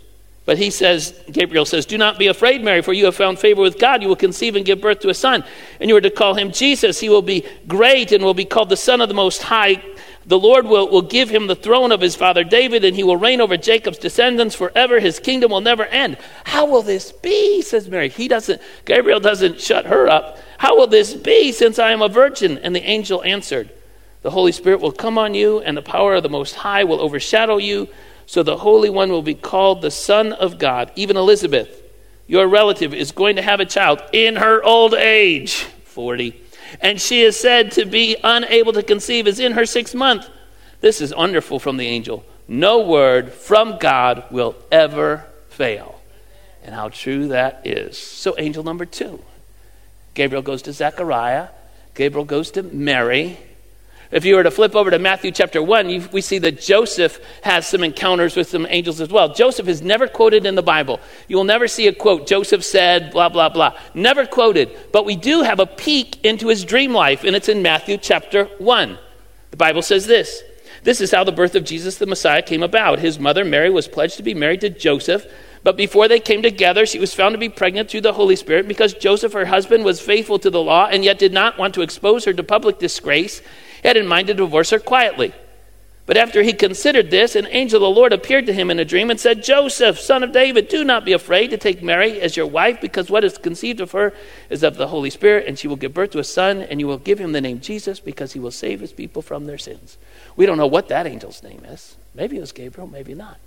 But 0.45 0.57
he 0.57 0.71
says, 0.71 1.13
Gabriel 1.31 1.65
says, 1.65 1.85
Do 1.85 1.97
not 1.97 2.17
be 2.17 2.27
afraid, 2.27 2.63
Mary, 2.63 2.81
for 2.81 2.93
you 2.93 3.05
have 3.05 3.15
found 3.15 3.37
favor 3.37 3.61
with 3.61 3.77
God. 3.77 4.01
You 4.01 4.07
will 4.07 4.15
conceive 4.15 4.55
and 4.55 4.65
give 4.65 4.81
birth 4.81 4.99
to 5.01 5.09
a 5.09 5.13
son, 5.13 5.43
and 5.79 5.87
you 5.87 5.95
are 5.95 6.01
to 6.01 6.09
call 6.09 6.33
him 6.33 6.51
Jesus. 6.51 6.99
He 6.99 7.09
will 7.09 7.21
be 7.21 7.45
great 7.67 8.11
and 8.11 8.23
will 8.23 8.33
be 8.33 8.45
called 8.45 8.69
the 8.69 8.77
Son 8.77 9.01
of 9.01 9.07
the 9.07 9.13
Most 9.13 9.43
High. 9.43 9.83
The 10.25 10.39
Lord 10.39 10.65
will, 10.65 10.89
will 10.89 11.03
give 11.03 11.29
him 11.29 11.47
the 11.47 11.55
throne 11.55 11.91
of 11.91 12.01
his 12.01 12.15
father 12.15 12.43
David, 12.43 12.83
and 12.83 12.95
he 12.95 13.03
will 13.03 13.17
reign 13.17 13.39
over 13.39 13.55
Jacob's 13.55 13.97
descendants 13.97 14.55
forever. 14.55 14.99
His 14.99 15.19
kingdom 15.19 15.51
will 15.51 15.61
never 15.61 15.85
end. 15.85 16.17
How 16.43 16.65
will 16.65 16.83
this 16.83 17.11
be? 17.11 17.61
says 17.61 17.87
Mary. 17.87 18.09
He 18.09 18.27
doesn't, 18.27 18.61
Gabriel 18.85 19.19
doesn't 19.19 19.61
shut 19.61 19.85
her 19.85 20.07
up. 20.07 20.39
How 20.57 20.75
will 20.75 20.87
this 20.87 21.13
be 21.13 21.51
since 21.51 21.79
I 21.79 21.91
am 21.91 22.01
a 22.01 22.09
virgin? 22.09 22.57
And 22.59 22.75
the 22.75 22.83
angel 22.83 23.23
answered, 23.23 23.69
The 24.21 24.31
Holy 24.31 24.51
Spirit 24.51 24.81
will 24.81 24.91
come 24.91 25.17
on 25.17 25.33
you, 25.33 25.59
and 25.59 25.77
the 25.77 25.81
power 25.81 26.15
of 26.15 26.23
the 26.23 26.29
Most 26.29 26.55
High 26.55 26.83
will 26.83 26.99
overshadow 26.99 27.57
you. 27.57 27.87
So 28.25 28.43
the 28.43 28.57
Holy 28.57 28.89
One 28.89 29.09
will 29.11 29.21
be 29.21 29.33
called 29.33 29.81
the 29.81 29.91
Son 29.91 30.33
of 30.33 30.59
God. 30.59 30.91
Even 30.95 31.17
Elizabeth, 31.17 31.81
your 32.27 32.47
relative, 32.47 32.93
is 32.93 33.11
going 33.11 33.35
to 33.35 33.41
have 33.41 33.59
a 33.59 33.65
child 33.65 34.01
in 34.13 34.37
her 34.37 34.63
old 34.63 34.93
age, 34.93 35.63
40. 35.85 36.39
And 36.79 37.01
she 37.01 37.21
is 37.21 37.37
said 37.37 37.71
to 37.73 37.85
be 37.85 38.15
unable 38.23 38.73
to 38.73 38.83
conceive, 38.83 39.27
is 39.27 39.39
in 39.39 39.53
her 39.53 39.65
sixth 39.65 39.93
month. 39.93 40.29
This 40.79 41.01
is 41.01 41.13
wonderful 41.15 41.59
from 41.59 41.77
the 41.77 41.87
angel. 41.87 42.23
No 42.47 42.81
word 42.81 43.33
from 43.33 43.77
God 43.77 44.25
will 44.31 44.55
ever 44.71 45.25
fail. 45.49 46.01
And 46.63 46.75
how 46.75 46.89
true 46.89 47.29
that 47.29 47.61
is. 47.65 47.97
So, 47.97 48.35
angel 48.37 48.63
number 48.63 48.85
two 48.85 49.21
Gabriel 50.13 50.41
goes 50.41 50.61
to 50.63 50.73
Zechariah, 50.73 51.49
Gabriel 51.95 52.25
goes 52.25 52.51
to 52.51 52.63
Mary. 52.63 53.37
If 54.11 54.25
you 54.25 54.35
were 54.35 54.43
to 54.43 54.51
flip 54.51 54.75
over 54.75 54.91
to 54.91 54.99
Matthew 54.99 55.31
chapter 55.31 55.63
1, 55.63 55.89
you, 55.89 56.09
we 56.11 56.19
see 56.19 56.37
that 56.39 56.59
Joseph 56.59 57.19
has 57.43 57.65
some 57.65 57.81
encounters 57.81 58.35
with 58.35 58.49
some 58.49 58.67
angels 58.69 58.99
as 58.99 59.09
well. 59.09 59.33
Joseph 59.33 59.69
is 59.69 59.81
never 59.81 60.05
quoted 60.05 60.45
in 60.45 60.55
the 60.55 60.61
Bible. 60.61 60.99
You 61.29 61.37
will 61.37 61.45
never 61.45 61.67
see 61.67 61.87
a 61.87 61.93
quote, 61.93 62.27
Joseph 62.27 62.65
said, 62.65 63.11
blah, 63.11 63.29
blah, 63.29 63.47
blah. 63.47 63.77
Never 63.93 64.25
quoted. 64.25 64.77
But 64.91 65.05
we 65.05 65.15
do 65.15 65.43
have 65.43 65.61
a 65.61 65.65
peek 65.65 66.23
into 66.25 66.49
his 66.49 66.65
dream 66.65 66.93
life, 66.93 67.23
and 67.23 67.37
it's 67.37 67.47
in 67.47 67.61
Matthew 67.61 67.97
chapter 67.97 68.45
1. 68.57 68.97
The 69.51 69.57
Bible 69.57 69.81
says 69.81 70.07
this 70.07 70.43
This 70.83 70.99
is 70.99 71.11
how 71.11 71.23
the 71.23 71.31
birth 71.31 71.55
of 71.55 71.63
Jesus 71.63 71.97
the 71.97 72.05
Messiah 72.05 72.41
came 72.41 72.63
about. 72.63 72.99
His 72.99 73.17
mother, 73.17 73.45
Mary, 73.45 73.69
was 73.69 73.87
pledged 73.87 74.17
to 74.17 74.23
be 74.23 74.33
married 74.33 74.61
to 74.61 74.69
Joseph. 74.69 75.25
But 75.63 75.77
before 75.77 76.07
they 76.07 76.19
came 76.19 76.41
together, 76.41 76.85
she 76.85 76.99
was 76.99 77.13
found 77.13 77.33
to 77.33 77.39
be 77.39 77.47
pregnant 77.47 77.89
through 77.89 78.01
the 78.01 78.13
Holy 78.13 78.35
Spirit 78.35 78.67
because 78.67 78.93
Joseph, 78.93 79.33
her 79.33 79.45
husband, 79.45 79.85
was 79.85 80.01
faithful 80.01 80.39
to 80.39 80.49
the 80.49 80.61
law 80.61 80.87
and 80.87 81.05
yet 81.05 81.19
did 81.19 81.31
not 81.31 81.59
want 81.59 81.75
to 81.75 81.81
expose 81.81 82.25
her 82.25 82.33
to 82.33 82.43
public 82.43 82.79
disgrace 82.79 83.43
had 83.83 83.97
in 83.97 84.07
mind 84.07 84.27
to 84.27 84.33
divorce 84.33 84.69
her 84.69 84.79
quietly. 84.79 85.33
But 86.07 86.17
after 86.17 86.41
he 86.43 86.53
considered 86.53 87.09
this, 87.09 87.35
an 87.35 87.47
angel 87.47 87.77
of 87.77 87.81
the 87.93 87.99
Lord 87.99 88.11
appeared 88.11 88.47
to 88.47 88.53
him 88.53 88.69
in 88.69 88.79
a 88.79 88.85
dream 88.85 89.09
and 89.09 89.19
said, 89.19 89.43
Joseph, 89.43 89.99
son 89.99 90.23
of 90.23 90.33
David, 90.33 90.67
do 90.67 90.83
not 90.83 91.05
be 91.05 91.13
afraid 91.13 91.51
to 91.51 91.57
take 91.57 91.83
Mary 91.83 92.19
as 92.19 92.35
your 92.35 92.47
wife, 92.47 92.81
because 92.81 93.09
what 93.09 93.23
is 93.23 93.37
conceived 93.37 93.79
of 93.79 93.91
her 93.91 94.11
is 94.49 94.63
of 94.63 94.75
the 94.75 94.87
Holy 94.87 95.09
Spirit, 95.09 95.47
and 95.47 95.57
she 95.57 95.67
will 95.67 95.75
give 95.75 95.93
birth 95.93 96.11
to 96.11 96.19
a 96.19 96.23
son, 96.23 96.63
and 96.63 96.79
you 96.79 96.87
will 96.87 96.97
give 96.97 97.19
him 97.19 97.31
the 97.31 97.39
name 97.39 97.61
Jesus, 97.61 97.99
because 97.99 98.33
he 98.33 98.39
will 98.39 98.51
save 98.51 98.79
his 98.81 98.91
people 98.91 99.21
from 99.21 99.45
their 99.45 99.59
sins. 99.59 99.97
We 100.35 100.45
don't 100.45 100.57
know 100.57 100.67
what 100.67 100.89
that 100.89 101.07
angel's 101.07 101.43
name 101.43 101.63
is. 101.65 101.95
Maybe 102.13 102.35
it 102.35 102.41
was 102.41 102.51
Gabriel, 102.51 102.87
maybe 102.87 103.13
not. 103.13 103.37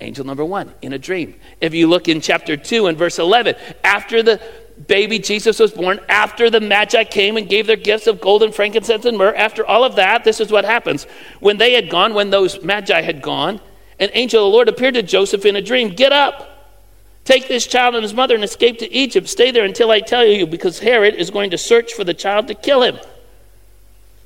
Angel 0.00 0.26
number 0.26 0.44
one, 0.44 0.74
in 0.82 0.92
a 0.92 0.98
dream. 0.98 1.36
If 1.60 1.72
you 1.72 1.86
look 1.86 2.08
in 2.08 2.20
chapter 2.20 2.56
2 2.56 2.88
and 2.88 2.98
verse 2.98 3.18
11, 3.18 3.54
after 3.84 4.22
the 4.22 4.40
baby 4.86 5.18
Jesus 5.18 5.58
was 5.58 5.72
born, 5.72 6.00
after 6.08 6.50
the 6.50 6.60
Magi 6.60 7.04
came 7.04 7.36
and 7.36 7.48
gave 7.48 7.66
their 7.66 7.76
gifts 7.76 8.06
of 8.06 8.20
gold 8.20 8.42
and 8.42 8.54
frankincense 8.54 9.04
and 9.04 9.16
myrrh, 9.16 9.34
after 9.34 9.64
all 9.66 9.84
of 9.84 9.96
that, 9.96 10.24
this 10.24 10.40
is 10.40 10.50
what 10.50 10.64
happens. 10.64 11.04
When 11.40 11.56
they 11.56 11.74
had 11.74 11.90
gone, 11.90 12.14
when 12.14 12.30
those 12.30 12.62
Magi 12.62 13.00
had 13.00 13.22
gone, 13.22 13.60
an 13.98 14.10
angel 14.12 14.44
of 14.44 14.50
the 14.50 14.54
Lord 14.54 14.68
appeared 14.68 14.94
to 14.94 15.02
Joseph 15.02 15.44
in 15.44 15.56
a 15.56 15.62
dream 15.62 15.90
Get 15.90 16.12
up, 16.12 16.50
take 17.24 17.48
this 17.48 17.66
child 17.66 17.94
and 17.94 18.02
his 18.02 18.14
mother 18.14 18.34
and 18.34 18.44
escape 18.44 18.78
to 18.78 18.92
Egypt. 18.92 19.28
Stay 19.28 19.50
there 19.50 19.64
until 19.64 19.90
I 19.90 20.00
tell 20.00 20.24
you, 20.24 20.46
because 20.46 20.78
Herod 20.78 21.14
is 21.14 21.30
going 21.30 21.50
to 21.50 21.58
search 21.58 21.92
for 21.92 22.04
the 22.04 22.14
child 22.14 22.48
to 22.48 22.54
kill 22.54 22.82
him. 22.82 22.98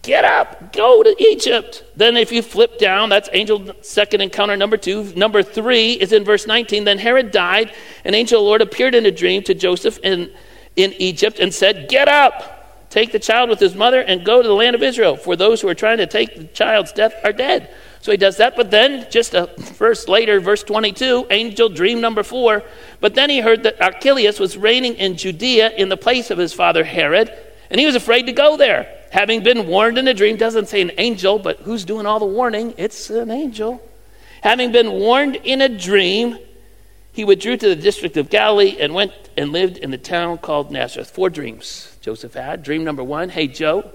Get 0.02 0.25
up, 0.25 0.73
go 0.73 1.02
to 1.02 1.14
Egypt. 1.18 1.85
Then, 1.97 2.16
if 2.16 2.30
you 2.32 2.40
flip 2.40 2.78
down, 2.78 3.09
that's 3.09 3.28
angel 3.32 3.75
second 3.82 4.21
encounter 4.21 4.56
number 4.56 4.76
two. 4.76 5.12
Number 5.14 5.42
three 5.42 5.92
is 5.92 6.12
in 6.12 6.25
verse 6.25 6.47
19. 6.47 6.85
Then 6.85 6.99
Herod 6.99 7.30
died. 7.30 7.75
An 8.04 8.14
angel 8.14 8.40
of 8.40 8.44
the 8.44 8.49
Lord 8.49 8.62
appeared 8.62 8.94
in 8.94 9.06
a 9.06 9.11
dream 9.11 9.42
to 9.42 9.54
Joseph 9.54 9.99
in, 10.04 10.30
in 10.76 10.92
Egypt 10.94 11.38
and 11.38 11.52
said, 11.52 11.88
Get 11.88 12.08
up, 12.08 12.88
take 12.90 13.12
the 13.12 13.18
child 13.18 13.50
with 13.50 13.60
his 13.60 13.75
mother, 13.75 14.00
and 14.00 14.25
go 14.25 14.42
to 14.42 14.48
the 14.48 14.54
land 14.54 14.75
of 14.75 14.82
Israel. 14.82 15.16
For 15.16 15.37
those 15.37 15.60
who 15.60 15.68
are 15.68 15.75
trying 15.75 15.98
to 15.98 16.06
take 16.06 16.37
the 16.37 16.44
child's 16.44 16.92
death 16.92 17.14
are 17.25 17.32
dead. 17.32 17.75
So 18.00 18.12
he 18.12 18.18
does 18.18 18.37
that. 18.37 18.56
But 18.56 18.70
then, 18.70 19.06
just 19.10 19.34
a 19.34 19.50
verse 19.58 20.06
later, 20.08 20.40
verse 20.40 20.62
22, 20.62 21.26
angel 21.30 21.68
dream 21.68 22.00
number 22.00 22.22
four. 22.22 22.62
But 23.00 23.14
then 23.14 23.28
he 23.28 23.40
heard 23.40 23.64
that 23.64 23.82
Archelaus 23.82 24.38
was 24.38 24.56
reigning 24.56 24.94
in 24.94 25.16
Judea 25.16 25.70
in 25.70 25.88
the 25.88 25.96
place 25.96 26.30
of 26.30 26.38
his 26.38 26.52
father 26.52 26.84
Herod, 26.84 27.32
and 27.70 27.80
he 27.80 27.87
was 27.87 27.96
afraid 27.96 28.26
to 28.26 28.32
go 28.32 28.56
there 28.56 28.94
having 29.10 29.42
been 29.42 29.66
warned 29.66 29.98
in 29.98 30.08
a 30.08 30.14
dream, 30.14 30.37
doesn't 30.37 30.68
say 30.68 30.80
an 30.80 30.92
angel, 30.98 31.38
but 31.38 31.60
who's 31.60 31.84
doing 31.84 32.06
all 32.06 32.18
the 32.18 32.26
warning? 32.26 32.75
It's 32.76 33.10
an 33.10 33.30
angel. 33.30 33.82
Having 34.42 34.72
been 34.72 34.92
warned 34.92 35.37
in 35.37 35.62
a 35.62 35.68
dream, 35.68 36.38
he 37.18 37.25
withdrew 37.25 37.56
to 37.56 37.68
the 37.68 37.75
district 37.75 38.16
of 38.16 38.30
Galilee 38.30 38.76
and 38.78 38.94
went 38.94 39.12
and 39.37 39.50
lived 39.50 39.76
in 39.76 39.90
the 39.90 39.98
town 39.98 40.38
called 40.38 40.70
Nazareth. 40.70 41.10
Four 41.10 41.30
dreams 41.30 41.96
Joseph 42.00 42.34
had. 42.34 42.62
Dream 42.62 42.84
number 42.84 43.02
one 43.02 43.28
hey, 43.28 43.48
Joe, 43.48 43.90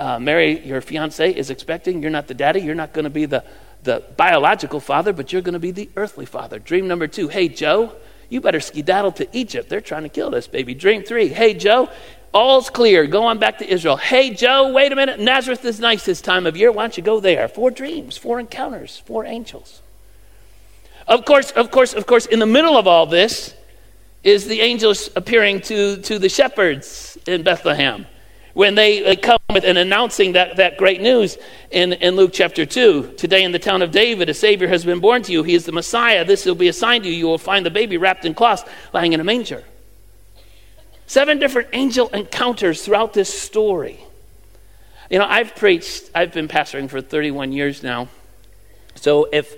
uh, 0.00 0.18
Mary, 0.18 0.58
your 0.66 0.80
fiance, 0.80 1.32
is 1.32 1.50
expecting. 1.50 2.02
You're 2.02 2.10
not 2.10 2.26
the 2.26 2.34
daddy. 2.34 2.58
You're 2.58 2.74
not 2.74 2.92
going 2.92 3.04
to 3.04 3.10
be 3.10 3.26
the, 3.26 3.44
the 3.84 4.02
biological 4.16 4.80
father, 4.80 5.12
but 5.12 5.32
you're 5.32 5.40
going 5.40 5.52
to 5.52 5.60
be 5.60 5.70
the 5.70 5.88
earthly 5.94 6.26
father. 6.26 6.58
Dream 6.58 6.88
number 6.88 7.06
two 7.06 7.28
hey, 7.28 7.46
Joe, 7.46 7.92
you 8.28 8.40
better 8.40 8.58
skedaddle 8.58 9.12
to 9.12 9.28
Egypt. 9.30 9.68
They're 9.68 9.80
trying 9.80 10.02
to 10.02 10.08
kill 10.08 10.30
this 10.30 10.48
baby. 10.48 10.74
Dream 10.74 11.04
three 11.04 11.28
hey, 11.28 11.54
Joe, 11.54 11.88
All's 12.34 12.70
clear. 12.70 13.06
Go 13.06 13.22
on 13.22 13.38
back 13.38 13.58
to 13.58 13.70
Israel. 13.72 13.98
Hey, 13.98 14.34
Joe, 14.34 14.72
wait 14.72 14.90
a 14.90 14.96
minute. 14.96 15.20
Nazareth 15.20 15.64
is 15.64 15.78
nice 15.78 16.04
this 16.04 16.20
time 16.20 16.44
of 16.44 16.56
year. 16.56 16.72
Why 16.72 16.82
don't 16.82 16.96
you 16.96 17.04
go 17.04 17.20
there? 17.20 17.46
Four 17.46 17.70
dreams, 17.70 18.16
four 18.16 18.40
encounters, 18.40 19.00
four 19.06 19.24
angels. 19.24 19.80
Of 21.06 21.24
course, 21.24 21.50
of 21.52 21.70
course, 21.70 21.94
of 21.94 22.06
course, 22.06 22.26
in 22.26 22.38
the 22.38 22.46
middle 22.46 22.76
of 22.76 22.86
all 22.86 23.06
this 23.06 23.54
is 24.24 24.46
the 24.46 24.60
angels 24.60 25.08
appearing 25.14 25.60
to, 25.60 25.98
to 25.98 26.18
the 26.18 26.28
shepherds 26.28 27.16
in 27.26 27.42
Bethlehem. 27.42 28.06
when 28.56 28.74
they, 28.74 29.02
they 29.02 29.14
come 29.14 29.38
with 29.52 29.64
and 29.64 29.76
announcing 29.76 30.32
that, 30.32 30.56
that 30.56 30.78
great 30.78 31.02
news 31.02 31.36
in, 31.70 31.92
in 31.92 32.16
Luke 32.16 32.30
chapter 32.32 32.64
2. 32.64 33.12
Today 33.18 33.44
in 33.44 33.52
the 33.52 33.58
town 33.58 33.82
of 33.82 33.90
David, 33.90 34.30
a 34.30 34.34
Savior 34.34 34.66
has 34.66 34.82
been 34.82 34.98
born 34.98 35.22
to 35.24 35.32
you. 35.32 35.42
He 35.42 35.54
is 35.54 35.66
the 35.66 35.72
Messiah. 35.72 36.24
This 36.24 36.46
will 36.46 36.54
be 36.54 36.68
a 36.68 36.72
sign 36.72 37.02
to 37.02 37.08
you. 37.08 37.14
You 37.14 37.26
will 37.26 37.36
find 37.36 37.66
the 37.66 37.70
baby 37.70 37.98
wrapped 37.98 38.24
in 38.24 38.32
cloths 38.32 38.64
lying 38.94 39.12
in 39.12 39.20
a 39.20 39.24
manger. 39.24 39.62
Seven 41.06 41.38
different 41.38 41.68
angel 41.74 42.08
encounters 42.08 42.82
throughout 42.82 43.12
this 43.12 43.32
story. 43.32 44.00
You 45.10 45.18
know, 45.18 45.26
I've 45.28 45.54
preached, 45.54 46.10
I've 46.14 46.32
been 46.32 46.48
pastoring 46.48 46.88
for 46.88 47.02
31 47.02 47.52
years 47.52 47.82
now. 47.82 48.08
So 48.94 49.28
if, 49.32 49.54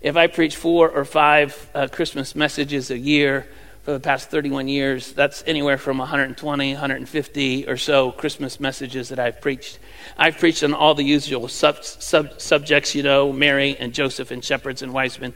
if 0.00 0.16
I 0.16 0.26
preach 0.26 0.56
four 0.56 0.88
or 0.88 1.04
five 1.04 1.70
uh, 1.74 1.88
Christmas 1.88 2.34
messages 2.34 2.90
a 2.90 2.98
year, 2.98 3.46
for 3.82 3.92
the 3.92 4.00
past 4.00 4.30
31 4.30 4.68
years. 4.68 5.12
That's 5.12 5.42
anywhere 5.46 5.78
from 5.78 5.98
120, 5.98 6.72
150 6.72 7.68
or 7.68 7.76
so 7.76 8.12
Christmas 8.12 8.60
messages 8.60 9.08
that 9.08 9.18
I've 9.18 9.40
preached. 9.40 9.78
I've 10.18 10.38
preached 10.38 10.62
on 10.62 10.74
all 10.74 10.94
the 10.94 11.04
usual 11.04 11.48
sub, 11.48 11.82
sub, 11.82 12.40
subjects, 12.40 12.94
you 12.94 13.02
know, 13.02 13.32
Mary 13.32 13.76
and 13.78 13.92
Joseph 13.94 14.30
and 14.30 14.44
shepherds 14.44 14.82
and 14.82 14.92
wise 14.92 15.18
men 15.18 15.32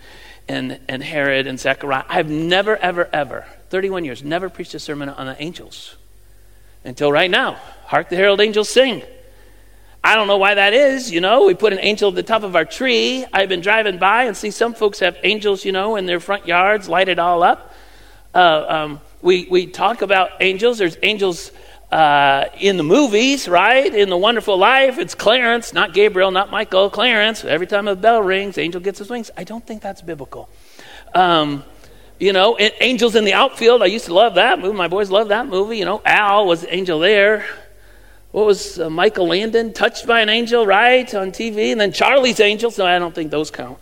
and, 0.46 0.78
and 0.88 1.02
Herod 1.02 1.46
and 1.46 1.58
Zechariah. 1.58 2.04
I've 2.08 2.28
never, 2.28 2.76
ever, 2.76 3.08
ever, 3.12 3.46
31 3.70 4.04
years, 4.04 4.22
never 4.22 4.50
preached 4.50 4.74
a 4.74 4.78
sermon 4.78 5.08
on 5.08 5.26
the 5.26 5.42
angels 5.42 5.96
until 6.84 7.10
right 7.10 7.30
now. 7.30 7.54
Hark 7.86 8.10
the 8.10 8.16
herald 8.16 8.40
angels 8.40 8.68
sing. 8.68 9.02
I 10.06 10.16
don't 10.16 10.26
know 10.26 10.36
why 10.36 10.54
that 10.54 10.74
is, 10.74 11.10
you 11.10 11.22
know. 11.22 11.46
We 11.46 11.54
put 11.54 11.72
an 11.72 11.78
angel 11.80 12.10
at 12.10 12.14
the 12.14 12.22
top 12.22 12.42
of 12.42 12.54
our 12.54 12.66
tree. 12.66 13.24
I've 13.32 13.48
been 13.48 13.62
driving 13.62 13.96
by 13.96 14.24
and 14.24 14.36
see 14.36 14.50
some 14.50 14.74
folks 14.74 14.98
have 14.98 15.16
angels, 15.22 15.64
you 15.64 15.72
know, 15.72 15.96
in 15.96 16.04
their 16.04 16.20
front 16.20 16.46
yards, 16.46 16.90
light 16.90 17.08
it 17.08 17.18
all 17.18 17.42
up. 17.42 17.72
Uh, 18.34 18.66
um, 18.68 19.00
we, 19.22 19.46
we 19.50 19.66
talk 19.66 20.02
about 20.02 20.30
angels. 20.40 20.76
There's 20.76 20.98
angels 21.02 21.52
uh, 21.90 22.50
in 22.60 22.76
the 22.76 22.82
movies, 22.82 23.48
right? 23.48 23.94
In 23.94 24.10
The 24.10 24.16
Wonderful 24.18 24.58
Life, 24.58 24.98
it's 24.98 25.14
Clarence, 25.14 25.72
not 25.72 25.94
Gabriel, 25.94 26.30
not 26.30 26.50
Michael, 26.50 26.90
Clarence. 26.90 27.42
Every 27.42 27.66
time 27.66 27.88
a 27.88 27.96
bell 27.96 28.22
rings, 28.22 28.58
angel 28.58 28.82
gets 28.82 28.98
his 28.98 29.08
wings. 29.08 29.30
I 29.38 29.44
don't 29.44 29.66
think 29.66 29.80
that's 29.80 30.02
biblical. 30.02 30.50
Um, 31.14 31.64
you 32.20 32.34
know, 32.34 32.58
Angels 32.58 33.16
in 33.16 33.24
the 33.24 33.32
Outfield, 33.32 33.82
I 33.82 33.86
used 33.86 34.06
to 34.06 34.14
love 34.14 34.34
that 34.34 34.58
movie. 34.58 34.76
My 34.76 34.88
boys 34.88 35.10
love 35.10 35.28
that 35.28 35.46
movie. 35.46 35.78
You 35.78 35.86
know, 35.86 36.02
Al 36.04 36.46
was 36.46 36.60
the 36.60 36.74
angel 36.74 36.98
there. 36.98 37.46
What 38.34 38.46
was 38.46 38.80
uh, 38.80 38.90
Michael 38.90 39.28
Landon, 39.28 39.72
Touched 39.72 40.08
by 40.08 40.20
an 40.20 40.28
Angel, 40.28 40.66
right, 40.66 41.14
on 41.14 41.30
TV? 41.30 41.70
And 41.70 41.80
then 41.80 41.92
Charlie's 41.92 42.40
Angels. 42.40 42.76
No, 42.76 42.84
I 42.84 42.98
don't 42.98 43.14
think 43.14 43.30
those 43.30 43.52
count. 43.52 43.78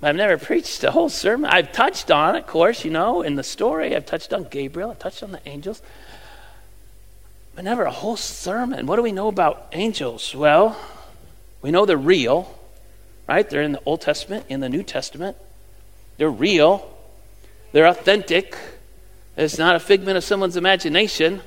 I've 0.00 0.14
never 0.14 0.38
preached 0.38 0.84
a 0.84 0.92
whole 0.92 1.08
sermon. 1.08 1.50
I've 1.50 1.72
touched 1.72 2.12
on, 2.12 2.36
of 2.36 2.46
course, 2.46 2.84
you 2.84 2.92
know, 2.92 3.22
in 3.22 3.34
the 3.34 3.42
story. 3.42 3.96
I've 3.96 4.06
touched 4.06 4.32
on 4.32 4.44
Gabriel. 4.44 4.92
I've 4.92 5.00
touched 5.00 5.24
on 5.24 5.32
the 5.32 5.40
angels. 5.48 5.82
But 7.56 7.64
never 7.64 7.82
a 7.82 7.90
whole 7.90 8.16
sermon. 8.16 8.86
What 8.86 8.94
do 8.94 9.02
we 9.02 9.10
know 9.10 9.26
about 9.26 9.66
angels? 9.72 10.32
Well, 10.32 10.78
we 11.60 11.72
know 11.72 11.86
they're 11.86 11.96
real, 11.96 12.56
right? 13.28 13.50
They're 13.50 13.62
in 13.62 13.72
the 13.72 13.82
Old 13.84 14.00
Testament, 14.00 14.46
in 14.48 14.60
the 14.60 14.68
New 14.68 14.84
Testament. 14.84 15.36
They're 16.18 16.30
real. 16.30 16.88
They're 17.72 17.88
authentic. 17.88 18.56
It's 19.36 19.58
not 19.58 19.74
a 19.74 19.80
figment 19.80 20.16
of 20.16 20.24
someone's 20.24 20.56
imagination. 20.56 21.40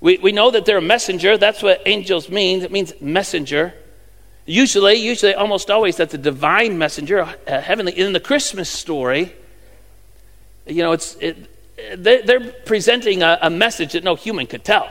We, 0.00 0.18
we 0.18 0.32
know 0.32 0.50
that 0.50 0.64
they're 0.64 0.78
a 0.78 0.82
messenger. 0.82 1.36
That's 1.36 1.62
what 1.62 1.82
angels 1.86 2.28
mean. 2.28 2.62
It 2.62 2.72
means 2.72 2.92
messenger. 3.00 3.74
Usually, 4.46 4.94
usually, 4.94 5.34
almost 5.34 5.70
always, 5.70 5.96
that's 5.96 6.14
a 6.14 6.18
divine 6.18 6.78
messenger, 6.78 7.28
a 7.46 7.60
heavenly. 7.60 7.92
In 7.98 8.12
the 8.12 8.20
Christmas 8.20 8.70
story, 8.70 9.32
you 10.66 10.82
know, 10.82 10.92
it's 10.92 11.16
it, 11.16 11.36
they're 11.96 12.52
presenting 12.64 13.22
a, 13.22 13.38
a, 13.42 13.50
message 13.50 13.92
that 13.92 14.04
no 14.04 14.14
human 14.16 14.46
could 14.46 14.64
tell. 14.64 14.88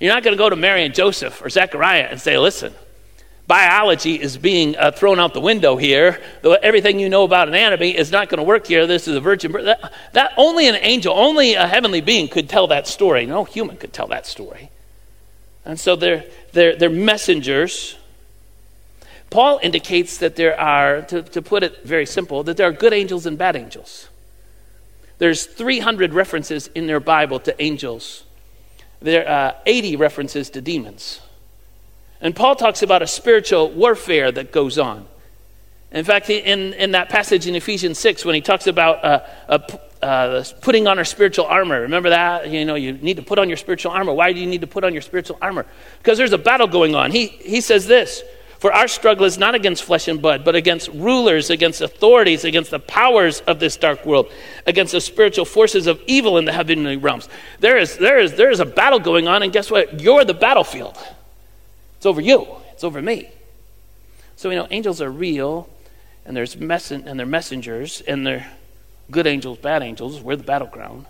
You're 0.00 0.12
not 0.12 0.22
going 0.22 0.36
to 0.36 0.38
go 0.38 0.50
to 0.50 0.56
Mary 0.56 0.84
and 0.84 0.94
Joseph 0.94 1.42
or 1.42 1.48
Zechariah 1.48 2.08
and 2.10 2.20
say, 2.20 2.38
"Listen, 2.38 2.74
biology 3.46 4.20
is 4.20 4.36
being 4.36 4.76
uh, 4.76 4.90
thrown 4.90 5.20
out 5.20 5.34
the 5.34 5.40
window 5.40 5.76
here. 5.76 6.20
Everything 6.62 6.98
you 6.98 7.08
know 7.08 7.24
about 7.24 7.48
anatomy 7.48 7.96
is 7.96 8.10
not 8.10 8.28
going 8.28 8.38
to 8.38 8.44
work 8.44 8.66
here. 8.66 8.86
This 8.86 9.06
is 9.08 9.16
a 9.16 9.20
virgin 9.20 9.52
birth." 9.52 9.64
That, 9.64 9.92
that 10.12 10.32
only 10.36 10.68
an 10.68 10.76
angel, 10.76 11.14
only 11.16 11.54
a 11.54 11.66
heavenly 11.66 12.00
being 12.00 12.28
could 12.28 12.48
tell 12.48 12.66
that 12.68 12.86
story. 12.86 13.26
No 13.26 13.44
human 13.44 13.76
could 13.76 13.92
tell 13.92 14.08
that 14.08 14.26
story. 14.26 14.70
And 15.64 15.78
so 15.78 15.96
they're 15.96 16.24
they're, 16.52 16.76
they're 16.76 16.90
messengers 16.90 17.96
Paul 19.30 19.58
indicates 19.62 20.18
that 20.18 20.36
there 20.36 20.58
are, 20.58 21.02
to, 21.02 21.22
to 21.22 21.42
put 21.42 21.62
it 21.62 21.84
very 21.84 22.06
simple, 22.06 22.42
that 22.44 22.56
there 22.56 22.68
are 22.68 22.72
good 22.72 22.92
angels 22.92 23.26
and 23.26 23.36
bad 23.36 23.56
angels. 23.56 24.08
There's 25.18 25.46
300 25.46 26.12
references 26.14 26.68
in 26.68 26.86
their 26.86 27.00
Bible 27.00 27.40
to 27.40 27.62
angels. 27.62 28.24
There 29.00 29.28
are 29.28 29.56
80 29.66 29.96
references 29.96 30.50
to 30.50 30.60
demons. 30.60 31.20
And 32.20 32.34
Paul 32.34 32.56
talks 32.56 32.82
about 32.82 33.02
a 33.02 33.06
spiritual 33.06 33.70
warfare 33.70 34.32
that 34.32 34.52
goes 34.52 34.78
on. 34.78 35.06
In 35.92 36.04
fact, 36.04 36.28
in, 36.30 36.72
in 36.74 36.92
that 36.92 37.08
passage 37.08 37.46
in 37.46 37.54
Ephesians 37.54 37.98
6, 37.98 38.24
when 38.24 38.34
he 38.34 38.40
talks 38.40 38.66
about 38.66 39.04
uh, 39.04 39.26
uh, 39.48 39.58
uh, 40.02 40.44
putting 40.60 40.86
on 40.86 40.98
our 40.98 41.04
spiritual 41.04 41.46
armor, 41.46 41.82
remember 41.82 42.10
that? 42.10 42.50
You 42.50 42.64
know, 42.64 42.74
you 42.74 42.92
need 42.92 43.16
to 43.16 43.22
put 43.22 43.38
on 43.38 43.48
your 43.48 43.56
spiritual 43.56 43.92
armor. 43.92 44.12
Why 44.12 44.32
do 44.32 44.40
you 44.40 44.46
need 44.46 44.62
to 44.62 44.66
put 44.66 44.84
on 44.84 44.92
your 44.92 45.02
spiritual 45.02 45.38
armor? 45.40 45.64
Because 45.98 46.18
there's 46.18 46.32
a 46.32 46.38
battle 46.38 46.66
going 46.66 46.94
on. 46.94 47.12
He, 47.12 47.26
he 47.28 47.60
says 47.60 47.86
this 47.86 48.22
for 48.58 48.72
our 48.72 48.88
struggle 48.88 49.26
is 49.26 49.38
not 49.38 49.54
against 49.54 49.84
flesh 49.84 50.08
and 50.08 50.20
blood, 50.20 50.44
but 50.44 50.54
against 50.54 50.88
rulers, 50.88 51.50
against 51.50 51.82
authorities, 51.82 52.44
against 52.44 52.70
the 52.70 52.78
powers 52.78 53.40
of 53.40 53.60
this 53.60 53.76
dark 53.76 54.06
world, 54.06 54.30
against 54.66 54.92
the 54.92 55.00
spiritual 55.00 55.44
forces 55.44 55.86
of 55.86 56.00
evil 56.06 56.38
in 56.38 56.46
the 56.46 56.52
heavenly 56.52 56.96
realms. 56.96 57.28
There 57.60 57.76
is, 57.76 57.96
there 57.98 58.18
is, 58.18 58.32
there 58.32 58.50
is 58.50 58.60
a 58.60 58.64
battle 58.64 58.98
going 58.98 59.28
on, 59.28 59.42
and 59.42 59.52
guess 59.52 59.70
what? 59.70 60.00
You're 60.00 60.24
the 60.24 60.34
battlefield. 60.34 60.96
It's 62.06 62.08
over 62.08 62.20
you, 62.20 62.46
it's 62.70 62.84
over 62.84 63.02
me. 63.02 63.28
So, 64.36 64.50
you 64.50 64.54
know, 64.54 64.68
angels 64.70 65.02
are 65.02 65.10
real, 65.10 65.68
and, 66.24 66.36
there's 66.36 66.56
mess- 66.56 66.92
and 66.92 67.18
they're 67.18 67.26
messengers, 67.26 68.00
and 68.00 68.24
they're 68.24 68.46
good 69.10 69.26
angels, 69.26 69.58
bad 69.58 69.82
angels. 69.82 70.20
We're 70.20 70.36
the 70.36 70.44
battleground. 70.44 71.06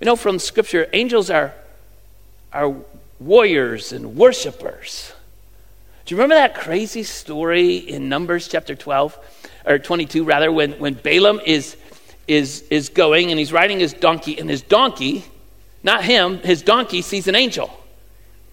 We 0.00 0.06
know 0.06 0.16
from 0.16 0.38
Scripture, 0.38 0.88
angels 0.94 1.28
are, 1.28 1.52
are 2.54 2.74
warriors 3.20 3.92
and 3.92 4.16
worshipers. 4.16 5.12
Do 6.06 6.14
you 6.14 6.22
remember 6.22 6.36
that 6.36 6.54
crazy 6.54 7.02
story 7.02 7.76
in 7.76 8.08
Numbers 8.08 8.48
chapter 8.48 8.74
12, 8.74 9.18
or 9.66 9.78
22 9.78 10.24
rather, 10.24 10.50
when, 10.50 10.72
when 10.78 10.94
Balaam 10.94 11.38
is, 11.44 11.76
is, 12.26 12.62
is 12.70 12.88
going 12.88 13.30
and 13.30 13.38
he's 13.38 13.52
riding 13.52 13.78
his 13.78 13.92
donkey, 13.92 14.38
and 14.38 14.48
his 14.48 14.62
donkey, 14.62 15.26
not 15.82 16.02
him, 16.02 16.38
his 16.38 16.62
donkey 16.62 17.02
sees 17.02 17.28
an 17.28 17.34
angel. 17.34 17.77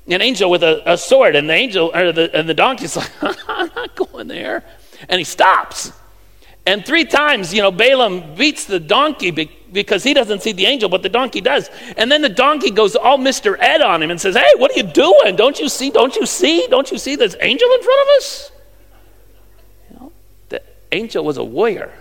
An 0.08 0.22
angel 0.22 0.50
with 0.52 0.64
a, 0.64 0.84
a 0.92 0.98
sword, 0.98 1.36
and 1.36 1.50
the 1.50 1.54
angel, 1.54 1.92
or 1.94 2.12
the, 2.12 2.36
and 2.38 2.48
the 2.48 2.54
donkey's 2.54 2.96
like, 2.96 3.12
I'm 3.48 3.72
not 3.76 3.96
going 3.96 4.28
there. 4.28 4.64
And 5.10 5.18
he 5.18 5.24
stops. 5.24 5.92
And 6.68 6.86
three 6.86 7.06
times, 7.06 7.54
you 7.54 7.62
know, 7.62 7.72
Balaam 7.72 8.36
beats 8.36 8.66
the 8.66 8.80
donkey 8.80 9.32
because 9.72 10.04
he 10.04 10.14
doesn't 10.14 10.42
see 10.42 10.52
the 10.52 10.66
angel, 10.66 10.90
but 10.90 11.04
the 11.04 11.10
donkey 11.10 11.42
does. 11.42 11.70
And 11.96 12.12
then 12.12 12.24
the 12.24 12.30
donkey 12.30 12.72
goes 12.72 12.96
all 12.96 13.20
Mr. 13.20 13.56
Ed 13.60 13.82
on 13.82 14.02
him 14.02 14.10
and 14.10 14.20
says, 14.20 14.36
Hey, 14.36 14.52
what 14.58 14.72
are 14.72 14.76
you 14.76 14.84
doing? 14.84 15.36
Don't 15.36 15.60
you 15.60 15.70
see? 15.70 15.92
Don't 15.92 16.16
you 16.16 16.26
see? 16.26 16.66
Don't 16.68 16.90
you 16.92 16.98
see 16.98 17.16
this 17.16 17.36
angel 17.40 17.70
in 17.72 17.84
front 17.84 18.02
of 18.02 18.08
us? 18.18 18.52
You 19.90 20.00
know, 20.00 20.12
the 20.50 20.64
angel 20.92 21.24
was 21.24 21.38
a 21.38 21.44
warrior. 21.44 21.94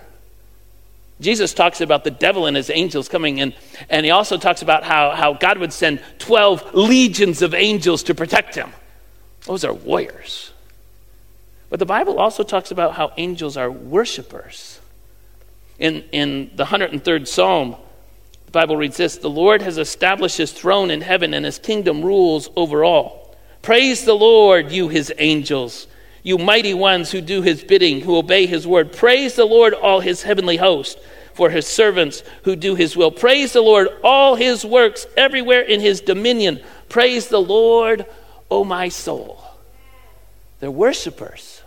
Jesus 1.21 1.53
talks 1.53 1.79
about 1.79 2.03
the 2.03 2.11
devil 2.11 2.45
and 2.45 2.57
his 2.57 2.69
angels 2.69 3.07
coming 3.07 3.37
in, 3.37 3.53
and 3.89 4.05
he 4.05 4.11
also 4.11 4.37
talks 4.37 4.61
about 4.61 4.83
how, 4.83 5.11
how 5.11 5.33
God 5.33 5.57
would 5.59 5.71
send 5.71 6.01
12 6.19 6.73
legions 6.73 7.41
of 7.41 7.53
angels 7.53 8.03
to 8.03 8.15
protect 8.15 8.55
him. 8.55 8.73
Those 9.45 9.63
are 9.63 9.73
warriors. 9.73 10.51
But 11.69 11.79
the 11.79 11.85
Bible 11.85 12.19
also 12.19 12.43
talks 12.43 12.71
about 12.71 12.93
how 12.93 13.13
angels 13.17 13.57
are 13.57 13.71
worshipers. 13.71 14.79
In, 15.79 16.03
in 16.11 16.51
the 16.55 16.65
103rd 16.65 17.27
Psalm, 17.27 17.75
the 18.45 18.51
Bible 18.51 18.77
reads 18.77 18.97
this 18.97 19.17
The 19.17 19.29
Lord 19.29 19.61
has 19.61 19.77
established 19.77 20.37
his 20.37 20.51
throne 20.51 20.91
in 20.91 21.01
heaven, 21.01 21.33
and 21.33 21.45
his 21.45 21.59
kingdom 21.59 22.03
rules 22.03 22.49
over 22.55 22.83
all. 22.83 23.35
Praise 23.61 24.05
the 24.05 24.13
Lord, 24.13 24.71
you 24.71 24.89
his 24.89 25.11
angels, 25.17 25.87
you 26.25 26.39
mighty 26.39 26.73
ones 26.73 27.11
who 27.11 27.21
do 27.21 27.43
his 27.43 27.63
bidding, 27.63 28.01
who 28.01 28.17
obey 28.17 28.47
his 28.47 28.65
word. 28.65 28.91
Praise 28.91 29.35
the 29.35 29.45
Lord, 29.45 29.75
all 29.75 29.99
his 29.99 30.23
heavenly 30.23 30.57
host, 30.57 30.97
for 31.35 31.51
his 31.51 31.67
servants 31.67 32.23
who 32.45 32.55
do 32.55 32.73
his 32.73 32.97
will. 32.97 33.11
Praise 33.11 33.53
the 33.53 33.61
Lord, 33.61 33.89
all 34.03 34.33
his 34.33 34.65
works 34.65 35.05
everywhere 35.15 35.61
in 35.61 35.81
his 35.81 36.01
dominion. 36.01 36.63
Praise 36.89 37.27
the 37.27 37.39
Lord, 37.39 38.07
O 38.49 38.63
my 38.63 38.89
soul. 38.89 39.39
They're 40.59 40.71
worshipers. 40.71 41.61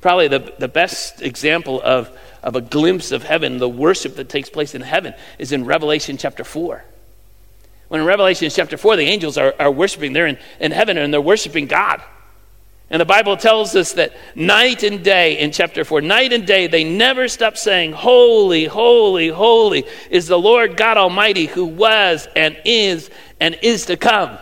Probably 0.00 0.28
the, 0.28 0.54
the 0.60 0.68
best 0.68 1.20
example 1.20 1.82
of, 1.82 2.08
of 2.40 2.54
a 2.54 2.60
glimpse 2.60 3.10
of 3.10 3.24
heaven, 3.24 3.58
the 3.58 3.68
worship 3.68 4.14
that 4.14 4.28
takes 4.28 4.48
place 4.48 4.76
in 4.76 4.82
heaven, 4.82 5.12
is 5.40 5.50
in 5.50 5.64
Revelation 5.64 6.18
chapter 6.18 6.44
4. 6.44 6.84
When 7.88 8.00
in 8.00 8.06
Revelation 8.06 8.48
chapter 8.48 8.76
4, 8.76 8.94
the 8.94 9.02
angels 9.02 9.36
are, 9.36 9.56
are 9.58 9.72
worshiping, 9.72 10.12
they're 10.12 10.28
in, 10.28 10.38
in 10.60 10.70
heaven 10.70 10.96
and 10.98 11.12
they're 11.12 11.20
worshiping 11.20 11.66
God. 11.66 12.00
And 12.92 13.00
the 13.00 13.06
Bible 13.06 13.38
tells 13.38 13.74
us 13.74 13.94
that 13.94 14.12
night 14.34 14.82
and 14.82 15.02
day, 15.02 15.38
in 15.38 15.50
chapter 15.50 15.82
4, 15.82 16.02
night 16.02 16.34
and 16.34 16.46
day, 16.46 16.66
they 16.66 16.84
never 16.84 17.26
stop 17.26 17.56
saying, 17.56 17.92
Holy, 17.92 18.66
holy, 18.66 19.28
holy 19.28 19.86
is 20.10 20.26
the 20.26 20.38
Lord 20.38 20.76
God 20.76 20.98
Almighty 20.98 21.46
who 21.46 21.64
was 21.64 22.28
and 22.36 22.54
is 22.66 23.08
and 23.40 23.58
is 23.62 23.86
to 23.86 23.96
come. 23.96 24.36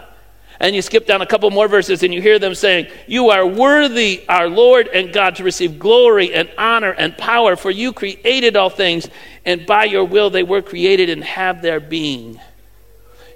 And 0.59 0.75
you 0.75 0.83
skip 0.83 1.07
down 1.07 1.23
a 1.23 1.27
couple 1.27 1.49
more 1.53 1.69
verses 1.69 2.03
and 2.03 2.13
you 2.13 2.21
hear 2.21 2.41
them 2.41 2.57
saying, 2.57 2.89
You 3.07 3.31
are 3.31 3.47
worthy, 3.47 4.25
our 4.29 4.49
Lord 4.49 4.89
and 4.89 5.13
God, 5.13 5.37
to 5.37 5.45
receive 5.45 5.79
glory 5.79 6.35
and 6.35 6.51
honor 6.59 6.91
and 6.91 7.17
power, 7.17 7.55
for 7.55 7.71
you 7.71 7.93
created 7.93 8.57
all 8.57 8.69
things, 8.69 9.09
and 9.47 9.65
by 9.65 9.85
your 9.85 10.05
will 10.05 10.29
they 10.29 10.43
were 10.43 10.61
created 10.61 11.09
and 11.09 11.23
have 11.23 11.63
their 11.63 11.79
being. 11.79 12.41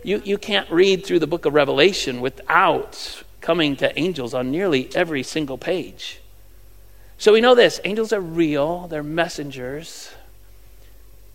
You, 0.03 0.21
you 0.25 0.39
can't 0.39 0.69
read 0.73 1.07
through 1.07 1.21
the 1.21 1.29
book 1.29 1.47
of 1.47 1.55
Revelation 1.55 2.21
without 2.21 3.24
coming 3.45 3.77
to 3.77 3.99
angels 3.99 4.33
on 4.33 4.51
nearly 4.51 4.89
every 4.95 5.23
single 5.23 5.59
page. 5.59 6.19
So 7.19 7.35
we 7.35 7.43
know 7.43 7.55
this 7.55 7.79
angels 7.85 8.11
are 8.15 8.21
real, 8.21 8.89
they're 8.89 9.03
messengers. 9.03 10.11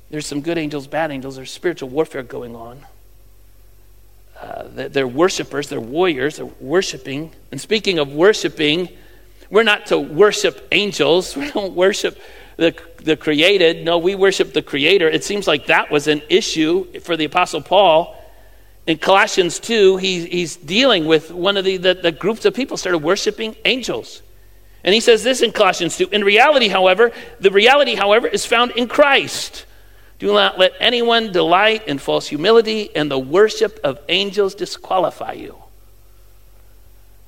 There's 0.10 0.26
some 0.26 0.42
good 0.42 0.58
angels, 0.58 0.88
bad 0.88 1.12
angels, 1.12 1.36
there's 1.36 1.52
spiritual 1.52 1.90
warfare 1.90 2.24
going 2.24 2.56
on. 2.56 2.84
Uh, 4.42 4.64
they're 4.72 5.08
worshipers, 5.08 5.70
they're 5.70 5.80
warriors, 5.80 6.38
they're 6.38 6.50
worshiping. 6.60 7.32
And 7.52 7.62
speaking 7.62 8.00
of 8.00 8.12
worshiping, 8.12 8.90
we're 9.52 9.62
not 9.62 9.86
to 9.88 10.00
worship 10.00 10.68
angels, 10.72 11.38
we 11.38 11.52
don't 11.52 11.76
worship 11.76 12.20
the, 12.58 12.76
the 13.04 13.18
created. 13.18 13.86
No, 13.86 14.00
we 14.00 14.16
worship 14.16 14.54
the 14.54 14.64
creator. 14.64 15.08
It 15.08 15.24
seems 15.24 15.48
like 15.48 15.68
that 15.68 15.92
was 15.92 16.08
an 16.08 16.24
issue 16.28 17.00
for 17.02 17.16
the 17.16 17.26
Apostle 17.26 17.62
Paul 17.62 18.19
in 18.90 18.98
Colossians 18.98 19.60
2, 19.60 19.98
he, 19.98 20.26
he's 20.26 20.56
dealing 20.56 21.06
with 21.06 21.30
one 21.30 21.58
of 21.58 21.64
the, 21.64 21.78
the, 21.78 21.94
the 21.94 22.12
groups 22.12 22.44
of 22.46 22.56
people 22.56 22.76
started 22.76 22.98
worshiping 22.98 23.56
angels. 23.64 24.24
And 24.84 24.96
he 24.96 25.00
says 25.00 25.24
this 25.24 25.44
in 25.44 25.52
Colossians 25.52 25.96
2 25.96 26.10
In 26.12 26.24
reality, 26.24 26.70
however, 26.70 27.12
the 27.40 27.52
reality, 27.52 27.94
however, 27.94 28.28
is 28.28 28.48
found 28.48 28.72
in 28.72 28.88
Christ. 28.88 29.68
Do 30.18 30.34
not 30.34 30.58
let 30.58 30.74
anyone 30.80 31.32
delight 31.32 31.88
in 31.88 32.00
false 32.00 32.28
humility, 32.28 32.90
and 32.96 33.12
the 33.12 33.20
worship 33.20 33.80
of 33.84 34.00
angels 34.10 34.56
disqualify 34.56 35.34
you. 35.34 35.56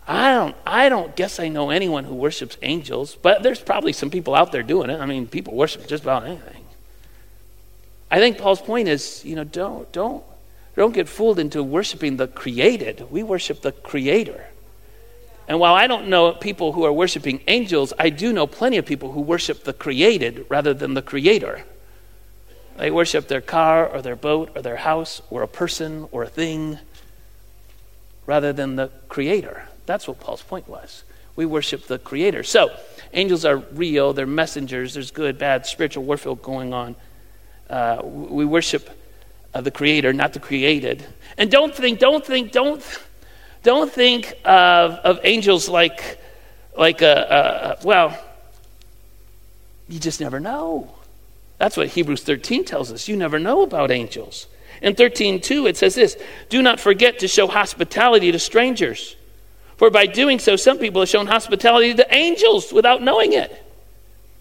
I 0.08 0.34
don't, 0.34 0.56
I 0.65 0.89
don't 0.89 1.15
guess 1.15 1.39
I 1.39 1.48
know 1.50 1.70
anyone 1.70 2.06
who 2.06 2.15
worships 2.15 2.58
angels, 2.63 3.15
but 3.22 3.44
there's 3.44 3.62
probably 3.62 3.94
some 3.94 4.10
people 4.10 4.34
out 4.34 4.51
there 4.51 4.63
doing 4.63 4.89
it. 4.89 5.00
I 5.00 5.06
mean, 5.06 5.27
people 5.27 5.53
worship 5.53 5.86
just 5.86 6.01
about 6.01 6.25
anything. 6.25 6.65
I 8.10 8.18
think 8.18 8.39
Paul's 8.39 8.63
point 8.63 8.88
is, 8.88 9.24
you 9.24 9.36
know, 9.36 9.44
don't, 9.44 9.89
don't, 9.91 10.24
don't 10.75 10.94
get 10.94 11.10
fooled 11.10 11.40
into 11.40 11.63
worshiping 11.63 12.18
the 12.18 12.28
created. 12.28 13.12
We 13.12 13.24
worship 13.24 13.62
the 13.62 13.72
creator. 13.72 14.48
And 15.48 15.60
while 15.60 15.74
I 15.74 15.88
don't 15.88 16.08
know 16.08 16.32
people 16.32 16.74
who 16.74 16.86
are 16.86 16.94
worshiping 16.94 17.42
angels, 17.48 17.92
I 18.00 18.10
do 18.10 18.32
know 18.32 18.48
plenty 18.48 18.78
of 18.78 18.86
people 18.86 19.12
who 19.12 19.22
worship 19.22 19.63
the 19.63 19.74
created 19.74 20.46
rather 20.48 20.74
than 20.74 20.94
the 20.94 21.01
creator. 21.01 21.66
They 22.78 22.90
worship 22.90 23.28
their 23.28 23.42
car 23.42 23.86
or 23.86 24.01
their 24.01 24.16
boat 24.16 24.51
or 24.56 24.62
their 24.62 24.78
house 24.78 25.22
or 25.30 25.44
a 25.44 25.48
person 25.48 26.08
or 26.12 26.24
a 26.24 26.30
thing 26.30 26.80
rather 28.25 28.54
than 28.54 28.78
the 28.78 28.90
creator. 29.10 29.68
That's 29.86 30.08
what 30.08 30.20
Paul's 30.20 30.42
point 30.42 30.70
was. 30.70 31.04
We 31.36 31.46
worship 31.46 31.88
the 31.88 32.00
creator. 32.00 32.44
So, 32.44 32.70
angels 33.13 33.44
are 33.44 33.58
real, 33.58 34.13
they're 34.13 34.25
messengers, 34.25 34.94
there's 34.94 35.12
good, 35.12 35.38
bad, 35.38 35.66
spiritual 35.66 36.04
warfare 36.04 36.36
going 36.36 36.74
on. 36.74 36.96
Uh, 37.70 38.01
we 38.04 38.46
worship 38.46 38.90
of 39.53 39.63
the 39.63 39.72
creator, 39.72 40.13
not 40.13 40.34
the 40.34 40.39
created. 40.39 41.05
And 41.38 41.51
don't 41.51 41.74
think, 41.74 42.00
don't 42.00 42.25
think, 42.25 42.51
don't, 42.51 42.84
don't 43.63 43.91
think 43.91 44.34
of, 44.46 44.91
of 44.91 45.20
angels 45.24 45.70
like, 45.70 46.20
like 46.77 47.01
a, 47.01 47.77
a, 47.81 47.86
well, 47.86 48.17
you 49.88 50.00
just 50.00 50.22
never 50.22 50.39
know. 50.39 50.93
That's 51.58 51.77
what 51.77 51.89
Hebrews 51.89 52.24
13 52.24 52.65
tells 52.65 52.91
us. 52.91 53.08
You 53.08 53.15
never 53.15 53.39
know 53.39 53.62
about 53.62 53.91
angels. 53.91 54.48
In 54.81 54.96
13:2 54.96 55.70
it 55.70 55.77
says 55.77 55.96
this, 55.96 56.17
"Do 56.50 56.62
not 56.62 56.79
forget 56.79 57.20
to 57.20 57.27
show 57.27 57.48
hospitality 57.48 58.31
to 58.31 58.39
strangers, 58.39 59.15
for 59.77 59.89
by 59.89 60.08
doing 60.08 60.39
so 60.39 60.55
some 60.55 60.79
people 60.79 61.01
have 61.01 61.10
shown 61.10 61.27
hospitality 61.27 61.93
to 61.93 62.13
angels 62.13 62.74
without 62.74 63.01
knowing 63.01 63.34
it." 63.34 63.51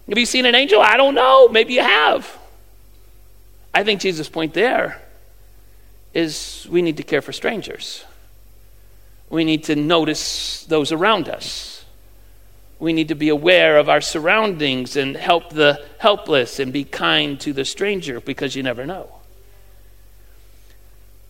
Have 0.09 0.17
you 0.17 0.25
seen 0.25 0.45
an 0.45 0.55
angel? 0.55 0.81
I 0.81 0.97
don't 0.97 1.13
know. 1.13 1.47
Maybe 1.47 1.75
you 1.75 1.81
have. 1.81 2.37
I 3.73 3.83
think 3.83 4.01
Jesus' 4.01 4.29
point 4.29 4.53
there 4.53 5.01
is 6.13 6.67
we 6.69 6.81
need 6.81 6.97
to 6.97 7.03
care 7.03 7.21
for 7.21 7.31
strangers. 7.31 8.03
We 9.29 9.45
need 9.45 9.63
to 9.65 9.75
notice 9.75 10.65
those 10.65 10.91
around 10.91 11.29
us. 11.29 11.85
We 12.79 12.93
need 12.93 13.09
to 13.09 13.15
be 13.15 13.29
aware 13.29 13.77
of 13.77 13.87
our 13.87 14.01
surroundings 14.01 14.97
and 14.97 15.15
help 15.15 15.51
the 15.51 15.85
helpless 15.99 16.59
and 16.59 16.73
be 16.73 16.83
kind 16.83 17.39
to 17.41 17.53
the 17.53 17.63
stranger 17.63 18.19
because 18.19 18.55
you 18.55 18.63
never 18.63 18.85
know. 18.85 19.09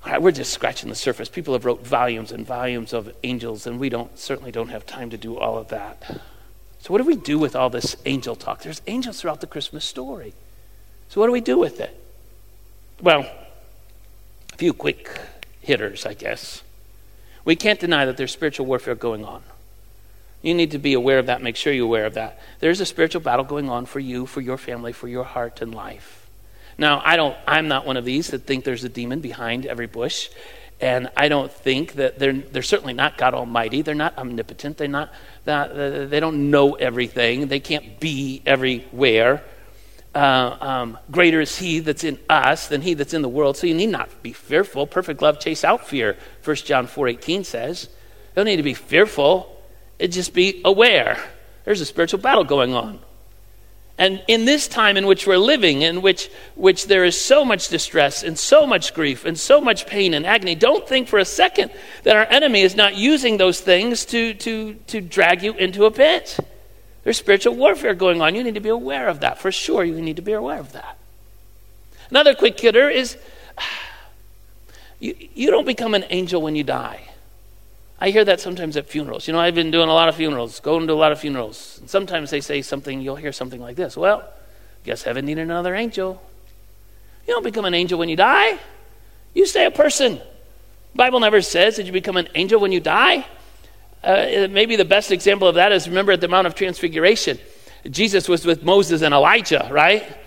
All 0.03 0.11
right, 0.11 0.21
we're 0.21 0.31
just 0.31 0.51
scratching 0.51 0.89
the 0.89 0.95
surface. 0.95 1.29
People 1.29 1.53
have 1.53 1.63
wrote 1.63 1.85
volumes 1.85 2.31
and 2.31 2.45
volumes 2.45 2.91
of 2.91 3.13
angels, 3.23 3.67
and 3.67 3.79
we 3.79 3.89
don't 3.89 4.17
certainly 4.17 4.51
don't 4.51 4.69
have 4.69 4.85
time 4.87 5.11
to 5.11 5.17
do 5.17 5.37
all 5.37 5.59
of 5.59 5.67
that. 5.67 6.21
So, 6.79 6.91
what 6.91 6.97
do 6.97 7.03
we 7.03 7.15
do 7.15 7.37
with 7.37 7.55
all 7.55 7.69
this 7.69 7.95
angel 8.07 8.35
talk? 8.35 8.63
There's 8.63 8.81
angels 8.87 9.21
throughout 9.21 9.41
the 9.41 9.47
Christmas 9.47 9.85
story. 9.85 10.33
So, 11.09 11.21
what 11.21 11.27
do 11.27 11.33
we 11.33 11.41
do 11.41 11.59
with 11.59 11.79
it? 11.79 12.00
Well, 13.01 13.21
a 14.53 14.57
few 14.57 14.73
quick 14.73 15.19
hitters, 15.61 16.05
I 16.05 16.13
guess. 16.13 16.61
We 17.43 17.55
can't 17.55 17.79
deny 17.79 18.05
that 18.05 18.15
there's 18.15 18.31
spiritual 18.31 18.67
warfare 18.67 18.93
going 18.93 19.25
on. 19.25 19.41
You 20.43 20.53
need 20.53 20.71
to 20.71 20.77
be 20.77 20.93
aware 20.93 21.17
of 21.17 21.25
that, 21.25 21.41
make 21.41 21.55
sure 21.55 21.73
you're 21.73 21.85
aware 21.85 22.05
of 22.05 22.13
that. 22.13 22.39
There's 22.59 22.79
a 22.79 22.85
spiritual 22.85 23.21
battle 23.21 23.45
going 23.45 23.69
on 23.69 23.87
for 23.87 23.99
you, 23.99 24.27
for 24.27 24.41
your 24.41 24.57
family, 24.57 24.91
for 24.93 25.07
your 25.07 25.23
heart 25.23 25.61
and 25.61 25.73
life. 25.73 26.27
Now, 26.77 27.01
I 27.03 27.15
don't 27.15 27.35
I'm 27.47 27.67
not 27.67 27.85
one 27.87 27.97
of 27.97 28.05
these 28.05 28.29
that 28.29 28.45
think 28.45 28.65
there's 28.65 28.83
a 28.83 28.89
demon 28.89 29.19
behind 29.19 29.65
every 29.65 29.87
bush. 29.87 30.29
And 30.79 31.09
I 31.15 31.27
don't 31.27 31.51
think 31.51 31.93
that 31.93 32.17
they're, 32.17 32.33
they're 32.33 32.63
certainly 32.63 32.93
not 32.93 33.17
God 33.17 33.35
Almighty. 33.35 33.83
They're 33.83 33.93
not 33.93 34.17
omnipotent. 34.17 34.77
They're 34.77 34.87
not, 34.87 35.11
they 35.45 36.19
don't 36.19 36.49
know 36.49 36.73
everything. 36.73 37.47
They 37.47 37.59
can't 37.59 37.99
be 37.99 38.41
everywhere 38.47 39.43
uh, 40.13 40.57
um, 40.59 40.97
greater 41.09 41.39
is 41.39 41.57
he 41.57 41.79
that's 41.79 42.03
in 42.03 42.19
us 42.29 42.67
than 42.67 42.81
he 42.81 42.93
that's 42.93 43.13
in 43.13 43.21
the 43.21 43.29
world. 43.29 43.57
So 43.57 43.67
you 43.67 43.73
need 43.73 43.89
not 43.89 44.21
be 44.21 44.33
fearful. 44.33 44.85
Perfect 44.85 45.21
love 45.21 45.39
chase 45.39 45.63
out 45.63 45.87
fear, 45.87 46.17
1 46.43 46.55
John 46.57 46.87
4.18 46.87 47.45
says. 47.45 47.83
You 47.83 48.35
don't 48.35 48.45
need 48.45 48.57
to 48.57 48.63
be 48.63 48.73
fearful. 48.73 49.61
It 49.99 50.09
just 50.09 50.33
be 50.33 50.61
aware. 50.65 51.17
There's 51.63 51.81
a 51.81 51.85
spiritual 51.85 52.19
battle 52.19 52.43
going 52.43 52.73
on. 52.73 52.99
And 53.97 54.23
in 54.27 54.45
this 54.45 54.67
time 54.67 54.97
in 54.97 55.05
which 55.05 55.27
we're 55.27 55.37
living, 55.37 55.83
in 55.83 56.01
which, 56.01 56.31
which 56.55 56.87
there 56.87 57.05
is 57.05 57.19
so 57.19 57.45
much 57.45 57.67
distress 57.67 58.23
and 58.23 58.37
so 58.37 58.65
much 58.65 58.95
grief 58.95 59.25
and 59.25 59.39
so 59.39 59.61
much 59.61 59.85
pain 59.85 60.15
and 60.15 60.25
agony, 60.25 60.55
don't 60.55 60.87
think 60.87 61.07
for 61.07 61.19
a 61.19 61.25
second 61.25 61.71
that 62.03 62.15
our 62.15 62.25
enemy 62.25 62.61
is 62.61 62.75
not 62.75 62.95
using 62.95 63.37
those 63.37 63.59
things 63.59 64.05
to, 64.05 64.33
to, 64.33 64.73
to 64.87 65.01
drag 65.01 65.43
you 65.43 65.53
into 65.53 65.85
a 65.85 65.91
pit. 65.91 66.39
There's 67.03 67.17
spiritual 67.17 67.55
warfare 67.55 67.93
going 67.93 68.21
on. 68.21 68.35
You 68.35 68.43
need 68.43 68.53
to 68.53 68.59
be 68.59 68.69
aware 68.69 69.07
of 69.07 69.21
that. 69.21 69.39
For 69.39 69.51
sure, 69.51 69.83
you 69.83 69.99
need 69.99 70.17
to 70.17 70.21
be 70.21 70.33
aware 70.33 70.59
of 70.59 70.73
that. 70.73 70.97
Another 72.09 72.35
quick 72.35 72.59
hitter 72.59 72.89
is 72.89 73.17
you, 74.99 75.15
you 75.33 75.49
don't 75.49 75.65
become 75.65 75.93
an 75.93 76.05
angel 76.09 76.41
when 76.41 76.55
you 76.55 76.63
die. 76.63 77.09
I 77.99 78.09
hear 78.09 78.25
that 78.25 78.39
sometimes 78.39 78.77
at 78.77 78.87
funerals. 78.87 79.27
You 79.27 79.33
know, 79.33 79.39
I've 79.39 79.53
been 79.53 79.69
doing 79.69 79.87
a 79.87 79.93
lot 79.93 80.09
of 80.09 80.15
funerals, 80.15 80.59
going 80.59 80.87
to 80.87 80.93
a 80.93 80.95
lot 80.95 81.11
of 81.11 81.19
funerals. 81.19 81.77
And 81.79 81.89
sometimes 81.89 82.31
they 82.31 82.41
say 82.41 82.63
something, 82.63 82.99
you'll 82.99 83.15
hear 83.15 83.31
something 83.31 83.61
like 83.61 83.75
this 83.75 83.95
Well, 83.95 84.27
guess 84.83 85.03
heaven 85.03 85.25
needed 85.25 85.41
another 85.41 85.75
angel. 85.75 86.21
You 87.27 87.35
don't 87.35 87.43
become 87.43 87.65
an 87.65 87.75
angel 87.75 87.99
when 87.99 88.09
you 88.09 88.15
die, 88.15 88.57
you 89.33 89.45
stay 89.45 89.65
a 89.65 89.71
person. 89.71 90.19
Bible 90.93 91.19
never 91.19 91.41
says 91.41 91.77
that 91.77 91.85
you 91.85 91.91
become 91.91 92.17
an 92.17 92.27
angel 92.35 92.59
when 92.59 92.71
you 92.71 92.79
die. 92.79 93.25
Uh, 94.03 94.47
maybe 94.49 94.75
the 94.75 94.85
best 94.85 95.11
example 95.11 95.47
of 95.47 95.55
that 95.55 95.71
is 95.71 95.87
remember 95.87 96.11
at 96.11 96.21
the 96.21 96.27
Mount 96.27 96.47
of 96.47 96.55
Transfiguration, 96.55 97.37
Jesus 97.89 98.27
was 98.27 98.45
with 98.45 98.63
Moses 98.63 99.01
and 99.01 99.13
Elijah, 99.13 99.67
right? 99.71 100.17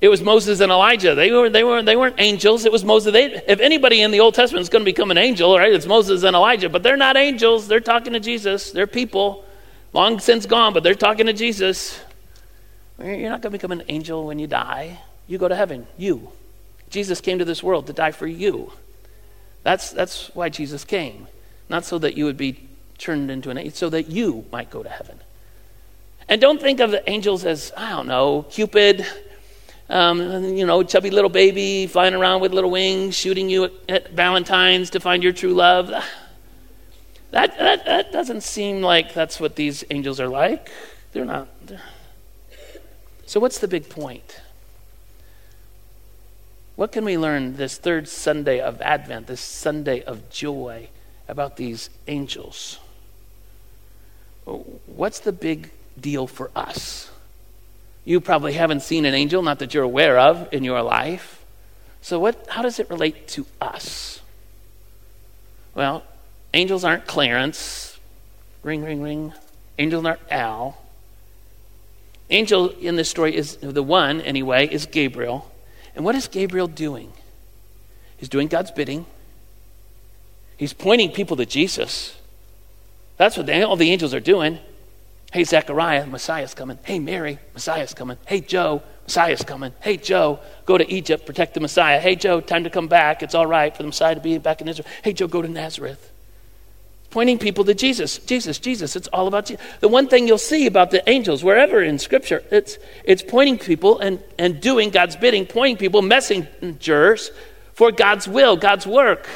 It 0.00 0.08
was 0.08 0.20
Moses 0.20 0.58
and 0.58 0.72
Elijah. 0.72 1.14
They, 1.14 1.30
were, 1.30 1.48
they, 1.48 1.62
were, 1.62 1.80
they 1.80 1.94
weren't 1.94 2.16
angels. 2.18 2.64
It 2.64 2.72
was 2.72 2.84
Moses. 2.84 3.12
They, 3.12 3.26
if 3.46 3.60
anybody 3.60 4.02
in 4.02 4.10
the 4.10 4.18
Old 4.18 4.34
Testament 4.34 4.62
is 4.62 4.68
going 4.68 4.84
to 4.84 4.90
become 4.90 5.12
an 5.12 5.18
angel, 5.18 5.56
right, 5.56 5.72
it's 5.72 5.86
Moses 5.86 6.24
and 6.24 6.34
Elijah. 6.34 6.68
But 6.68 6.82
they're 6.82 6.96
not 6.96 7.16
angels. 7.16 7.68
They're 7.68 7.78
talking 7.78 8.12
to 8.14 8.18
Jesus. 8.18 8.72
They're 8.72 8.88
people, 8.88 9.44
long 9.92 10.18
since 10.18 10.44
gone, 10.44 10.74
but 10.74 10.82
they're 10.82 10.96
talking 10.96 11.26
to 11.26 11.32
Jesus. 11.32 12.00
You're 12.98 13.30
not 13.30 13.42
going 13.42 13.52
to 13.52 13.58
become 13.58 13.70
an 13.70 13.84
angel 13.88 14.26
when 14.26 14.40
you 14.40 14.48
die. 14.48 15.00
You 15.28 15.38
go 15.38 15.46
to 15.46 15.54
heaven. 15.54 15.86
You. 15.96 16.32
Jesus 16.90 17.20
came 17.20 17.38
to 17.38 17.44
this 17.44 17.62
world 17.62 17.86
to 17.86 17.92
die 17.92 18.10
for 18.10 18.26
you. 18.26 18.72
That's, 19.62 19.90
that's 19.90 20.34
why 20.34 20.48
Jesus 20.48 20.84
came. 20.84 21.28
Not 21.68 21.84
so 21.84 21.98
that 22.00 22.16
you 22.16 22.24
would 22.24 22.36
be 22.36 22.68
turned 23.02 23.30
into 23.30 23.50
an 23.50 23.58
angel 23.58 23.74
so 23.74 23.90
that 23.90 24.08
you 24.08 24.46
might 24.52 24.70
go 24.70 24.82
to 24.82 24.88
heaven. 24.88 25.18
And 26.28 26.40
don't 26.40 26.60
think 26.60 26.80
of 26.80 26.90
the 26.90 27.08
angels 27.10 27.44
as, 27.44 27.72
I 27.76 27.90
don't 27.90 28.06
know, 28.06 28.46
Cupid, 28.48 29.04
um, 29.90 30.56
you 30.56 30.64
know, 30.64 30.82
chubby 30.82 31.10
little 31.10 31.28
baby 31.28 31.86
flying 31.86 32.14
around 32.14 32.40
with 32.40 32.52
little 32.52 32.70
wings, 32.70 33.16
shooting 33.16 33.50
you 33.50 33.64
at, 33.64 33.72
at 33.88 34.10
Valentine's 34.12 34.90
to 34.90 35.00
find 35.00 35.22
your 35.22 35.32
true 35.32 35.52
love. 35.52 35.88
That, 37.32 37.58
that, 37.58 37.84
that 37.86 38.12
doesn't 38.12 38.42
seem 38.42 38.82
like 38.82 39.14
that's 39.14 39.40
what 39.40 39.56
these 39.56 39.84
angels 39.90 40.20
are 40.20 40.28
like. 40.28 40.70
They're 41.12 41.24
not. 41.24 41.48
They're... 41.66 41.80
So, 43.26 43.40
what's 43.40 43.58
the 43.58 43.68
big 43.68 43.88
point? 43.88 44.40
What 46.76 46.92
can 46.92 47.04
we 47.04 47.16
learn 47.16 47.56
this 47.56 47.78
third 47.78 48.08
Sunday 48.08 48.60
of 48.60 48.80
Advent, 48.80 49.26
this 49.26 49.40
Sunday 49.40 50.02
of 50.02 50.30
joy, 50.30 50.88
about 51.28 51.56
these 51.56 51.90
angels? 52.06 52.78
What's 54.44 55.20
the 55.20 55.32
big 55.32 55.70
deal 56.00 56.26
for 56.26 56.50
us? 56.54 57.10
You 58.04 58.20
probably 58.20 58.54
haven't 58.54 58.80
seen 58.80 59.04
an 59.04 59.14
angel, 59.14 59.42
not 59.42 59.60
that 59.60 59.74
you're 59.74 59.84
aware 59.84 60.18
of, 60.18 60.48
in 60.52 60.64
your 60.64 60.82
life. 60.82 61.44
So, 62.00 62.18
what, 62.18 62.46
how 62.48 62.62
does 62.62 62.80
it 62.80 62.90
relate 62.90 63.28
to 63.28 63.46
us? 63.60 64.20
Well, 65.74 66.02
angels 66.52 66.84
aren't 66.84 67.06
Clarence. 67.06 67.98
Ring, 68.62 68.82
ring, 68.82 69.02
ring. 69.02 69.32
Angels 69.78 70.04
aren't 70.04 70.20
Al. 70.30 70.78
Angel 72.30 72.70
in 72.70 72.96
this 72.96 73.08
story 73.08 73.36
is 73.36 73.56
the 73.56 73.82
one, 73.82 74.20
anyway, 74.20 74.66
is 74.66 74.86
Gabriel. 74.86 75.52
And 75.94 76.04
what 76.04 76.14
is 76.14 76.26
Gabriel 76.28 76.66
doing? 76.66 77.12
He's 78.16 78.28
doing 78.28 78.48
God's 78.48 78.70
bidding. 78.70 79.06
He's 80.56 80.72
pointing 80.72 81.10
people 81.10 81.36
to 81.36 81.46
Jesus. 81.46 82.16
That's 83.22 83.36
what 83.36 83.48
all 83.48 83.76
the 83.76 83.92
angels 83.92 84.14
are 84.14 84.20
doing. 84.20 84.58
Hey, 85.32 85.44
Zechariah, 85.44 86.06
Messiah's 86.06 86.54
coming. 86.54 86.76
Hey, 86.82 86.98
Mary, 86.98 87.38
Messiah's 87.54 87.94
coming. 87.94 88.16
Hey, 88.26 88.40
Joe, 88.40 88.82
Messiah's 89.04 89.44
coming. 89.44 89.72
Hey, 89.80 89.96
Joe, 89.96 90.40
go 90.66 90.76
to 90.76 90.92
Egypt, 90.92 91.24
protect 91.24 91.54
the 91.54 91.60
Messiah. 91.60 92.00
Hey, 92.00 92.16
Joe, 92.16 92.40
time 92.40 92.64
to 92.64 92.70
come 92.70 92.88
back. 92.88 93.22
It's 93.22 93.36
all 93.36 93.46
right 93.46 93.76
for 93.76 93.84
the 93.84 93.86
Messiah 93.86 94.16
to 94.16 94.20
be 94.20 94.38
back 94.38 94.60
in 94.60 94.66
Israel. 94.66 94.88
Hey, 95.04 95.12
Joe, 95.12 95.28
go 95.28 95.40
to 95.40 95.46
Nazareth. 95.46 96.10
Pointing 97.10 97.38
people 97.38 97.64
to 97.66 97.74
Jesus. 97.74 98.18
Jesus, 98.18 98.58
Jesus. 98.58 98.96
It's 98.96 99.06
all 99.12 99.28
about 99.28 99.46
Jesus. 99.46 99.64
The 99.78 99.86
one 99.86 100.08
thing 100.08 100.26
you'll 100.26 100.36
see 100.36 100.66
about 100.66 100.90
the 100.90 101.08
angels, 101.08 101.44
wherever 101.44 101.80
in 101.80 102.00
Scripture, 102.00 102.42
it's, 102.50 102.76
it's 103.04 103.22
pointing 103.22 103.56
people 103.56 104.00
and, 104.00 104.20
and 104.36 104.60
doing 104.60 104.90
God's 104.90 105.14
bidding, 105.14 105.46
pointing 105.46 105.76
people, 105.76 106.02
messengers 106.02 107.30
for 107.72 107.92
God's 107.92 108.26
will, 108.26 108.56
God's 108.56 108.84
work. 108.84 109.28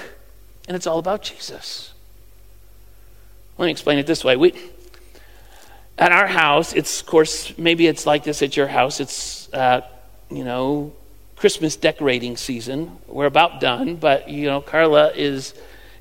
And 0.66 0.74
it's 0.74 0.88
all 0.88 0.98
about 0.98 1.22
Jesus. 1.22 1.92
Let 3.58 3.66
me 3.66 3.72
explain 3.72 3.98
it 3.98 4.06
this 4.06 4.22
way. 4.22 4.36
We, 4.36 4.52
at 5.96 6.12
our 6.12 6.26
house, 6.26 6.74
it's, 6.74 7.00
of 7.00 7.06
course, 7.06 7.56
maybe 7.56 7.86
it's 7.86 8.04
like 8.04 8.22
this 8.22 8.42
at 8.42 8.56
your 8.56 8.66
house. 8.66 9.00
It's, 9.00 9.52
uh, 9.52 9.80
you 10.30 10.44
know, 10.44 10.92
Christmas 11.36 11.74
decorating 11.76 12.36
season. 12.36 12.98
We're 13.06 13.26
about 13.26 13.60
done, 13.60 13.96
but, 13.96 14.28
you 14.28 14.46
know, 14.46 14.60
Carla 14.60 15.12
is, 15.14 15.54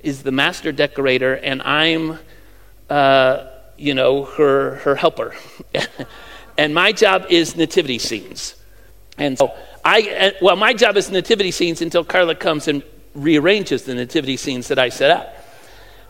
is 0.03 0.23
the 0.23 0.31
master 0.31 0.73
decorator, 0.73 1.35
and 1.35 1.61
I'm, 1.61 2.19
uh, 2.89 3.47
you 3.77 3.93
know, 3.93 4.25
her, 4.25 4.75
her 4.77 4.95
helper. 4.95 5.33
and 6.57 6.75
my 6.75 6.91
job 6.91 7.27
is 7.29 7.55
nativity 7.55 7.99
scenes. 7.99 8.55
And 9.17 9.37
so 9.37 9.53
I, 9.83 10.09
uh, 10.09 10.31
well, 10.41 10.57
my 10.57 10.73
job 10.73 10.97
is 10.97 11.09
nativity 11.09 11.51
scenes 11.51 11.81
until 11.81 12.03
Carla 12.03 12.35
comes 12.35 12.67
and 12.67 12.83
rearranges 13.13 13.83
the 13.83 13.95
nativity 13.95 14.35
scenes 14.35 14.67
that 14.67 14.79
I 14.79 14.89
set 14.89 15.09
up. 15.09 15.34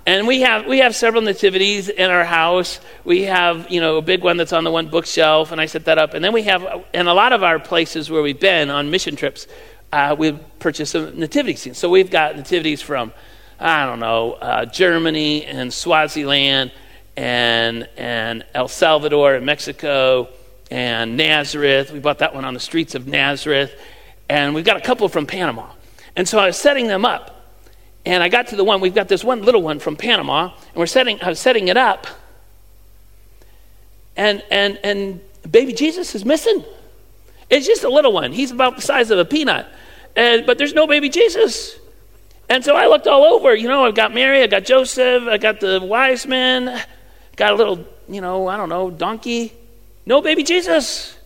And 0.08 0.28
we 0.28 0.42
have 0.42 0.68
we 0.68 0.80
have 0.80 0.96
several 0.96 1.24
nativities 1.24 1.90
in 1.90 2.12
our 2.12 2.24
house. 2.24 2.80
We 3.06 3.24
have 3.24 3.72
you 3.72 3.82
know 3.82 3.98
a 3.98 4.02
big 4.04 4.24
one 4.24 4.38
that's 4.38 4.54
on 4.54 4.64
the 4.64 4.70
one 4.70 4.88
bookshelf, 4.88 5.52
and 5.52 5.60
I 5.60 5.66
set 5.66 5.86
that 5.86 5.98
up. 5.98 6.14
And 6.14 6.24
then 6.24 6.32
we 6.32 6.44
have 6.44 6.86
in 6.94 7.08
a 7.08 7.14
lot 7.14 7.34
of 7.34 7.42
our 7.42 7.58
places 7.58 8.12
where 8.12 8.22
we've 8.22 8.40
been 8.40 8.70
on 8.70 8.92
mission 8.92 9.16
trips, 9.16 9.48
uh, 9.92 10.16
we've 10.18 10.40
purchased 10.60 10.92
some 10.92 11.20
nativity 11.20 11.56
scenes. 11.56 11.80
So 11.80 11.90
we've 11.90 12.12
got 12.12 12.36
nativities 12.36 12.84
from 12.84 13.14
I 13.60 13.88
don't 13.88 14.00
know 14.00 14.34
uh, 14.34 14.66
Germany 14.66 15.44
and 15.46 15.74
Swaziland 15.74 16.72
and 17.18 17.90
and 17.98 18.46
El 18.54 18.68
Salvador 18.68 19.34
and 19.34 19.46
Mexico 19.46 20.30
and 20.70 21.18
Nazareth. 21.18 21.92
We 21.92 21.98
bought 21.98 22.20
that 22.20 22.36
one 22.36 22.46
on 22.46 22.54
the 22.54 22.60
streets 22.60 22.94
of 22.94 23.08
Nazareth, 23.08 23.74
and 24.30 24.54
we've 24.54 24.66
got 24.66 24.78
a 24.78 24.82
couple 24.82 25.10
from 25.10 25.26
Panama. 25.26 25.68
And 26.16 26.28
so 26.28 26.38
I 26.38 26.46
was 26.46 26.58
setting 26.58 26.86
them 26.86 27.06
up 27.06 27.35
and 28.06 28.22
I 28.22 28.30
got 28.30 28.48
to 28.48 28.56
the 28.56 28.64
one, 28.64 28.82
we've 28.82 28.94
got 28.94 29.08
this 29.08 29.24
one 29.24 29.42
little 29.42 29.62
one 29.62 29.80
from 29.80 29.96
Panama, 29.96 30.44
and 30.54 30.76
we're 30.76 30.86
setting, 30.86 31.22
I 31.22 31.30
was 31.30 31.40
setting 31.40 31.68
it 31.68 31.78
up. 31.78 32.08
And, 34.16 34.44
and, 34.52 34.80
and 34.84 35.22
baby 35.50 35.74
Jesus 35.74 36.16
is 36.16 36.24
missing. 36.24 36.64
It's 37.50 37.68
just 37.68 37.84
a 37.84 37.90
little 37.90 38.14
one. 38.14 38.32
He's 38.32 38.52
about 38.52 38.76
the 38.76 38.82
size 38.82 39.12
of 39.12 39.20
a 39.20 39.26
peanut. 39.26 39.68
And, 40.16 40.46
but 40.46 40.58
there's 40.58 40.74
no 40.74 40.88
baby 40.88 41.10
Jesus. 41.10 41.78
And 42.48 42.64
so 42.64 42.76
I 42.76 42.88
looked 42.88 43.08
all 43.08 43.24
over. 43.24 43.56
You 43.56 43.68
know, 43.68 43.86
I've 43.86 43.96
got 43.96 44.14
Mary, 44.14 44.42
I 44.44 44.48
got 44.48 44.66
Joseph, 44.66 45.24
I 45.24 45.38
got 45.38 45.60
the 45.60 45.80
wise 45.82 46.26
men, 46.26 46.82
got 47.36 47.54
a 47.54 47.56
little, 47.56 47.86
you 48.08 48.22
know, 48.22 48.48
I 48.48 48.58
don't 48.58 48.70
know, 48.70 48.90
donkey. 48.90 49.54
No 50.06 50.22
baby 50.22 50.44
Jesus. 50.44 51.18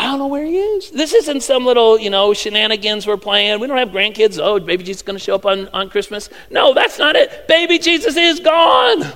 I 0.00 0.04
don't 0.04 0.18
know 0.18 0.28
where 0.28 0.46
he 0.46 0.56
is. 0.56 0.90
This 0.92 1.12
isn't 1.12 1.42
some 1.42 1.66
little, 1.66 2.00
you 2.00 2.08
know, 2.08 2.32
shenanigans 2.32 3.06
we're 3.06 3.18
playing. 3.18 3.60
We 3.60 3.66
don't 3.66 3.76
have 3.76 3.90
grandkids. 3.90 4.40
Oh, 4.42 4.58
baby 4.58 4.82
Jesus 4.82 5.00
is 5.00 5.06
going 5.06 5.18
to 5.18 5.22
show 5.22 5.34
up 5.34 5.44
on, 5.44 5.68
on 5.68 5.90
Christmas. 5.90 6.30
No, 6.50 6.72
that's 6.72 6.98
not 6.98 7.16
it. 7.16 7.46
Baby 7.46 7.78
Jesus 7.78 8.16
is 8.16 8.40
gone. 8.40 9.12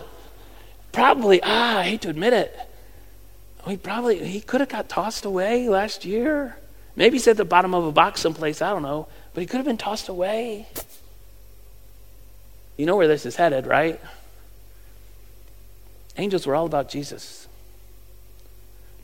Probably, 0.92 1.40
ah, 1.42 1.78
I 1.78 1.84
hate 1.84 2.02
to 2.02 2.10
admit 2.10 2.34
it. 2.34 2.54
He 3.66 3.78
probably, 3.78 4.22
he 4.26 4.42
could 4.42 4.60
have 4.60 4.68
got 4.68 4.90
tossed 4.90 5.24
away 5.24 5.70
last 5.70 6.04
year. 6.04 6.58
Maybe 6.96 7.14
he's 7.14 7.28
at 7.28 7.38
the 7.38 7.46
bottom 7.46 7.74
of 7.74 7.86
a 7.86 7.92
box 7.92 8.20
someplace. 8.20 8.60
I 8.60 8.68
don't 8.68 8.82
know. 8.82 9.08
But 9.32 9.40
he 9.40 9.46
could 9.46 9.56
have 9.56 9.66
been 9.66 9.78
tossed 9.78 10.10
away. 10.10 10.68
You 12.76 12.84
know 12.84 12.96
where 12.96 13.08
this 13.08 13.24
is 13.24 13.36
headed, 13.36 13.66
right? 13.66 13.98
Angels 16.18 16.46
were 16.46 16.54
all 16.54 16.66
about 16.66 16.90
Jesus. 16.90 17.48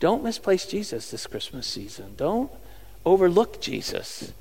Don't 0.01 0.23
misplace 0.23 0.65
Jesus 0.65 1.11
this 1.11 1.27
Christmas 1.27 1.67
season. 1.67 2.15
Don't 2.17 2.51
overlook 3.05 3.61
Jesus. 3.61 4.33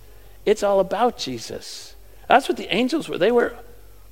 It's 0.46 0.62
all 0.62 0.80
about 0.80 1.18
Jesus. 1.18 1.94
That's 2.28 2.48
what 2.48 2.56
the 2.56 2.74
angels 2.74 3.10
were. 3.10 3.18
They 3.18 3.30
were 3.30 3.54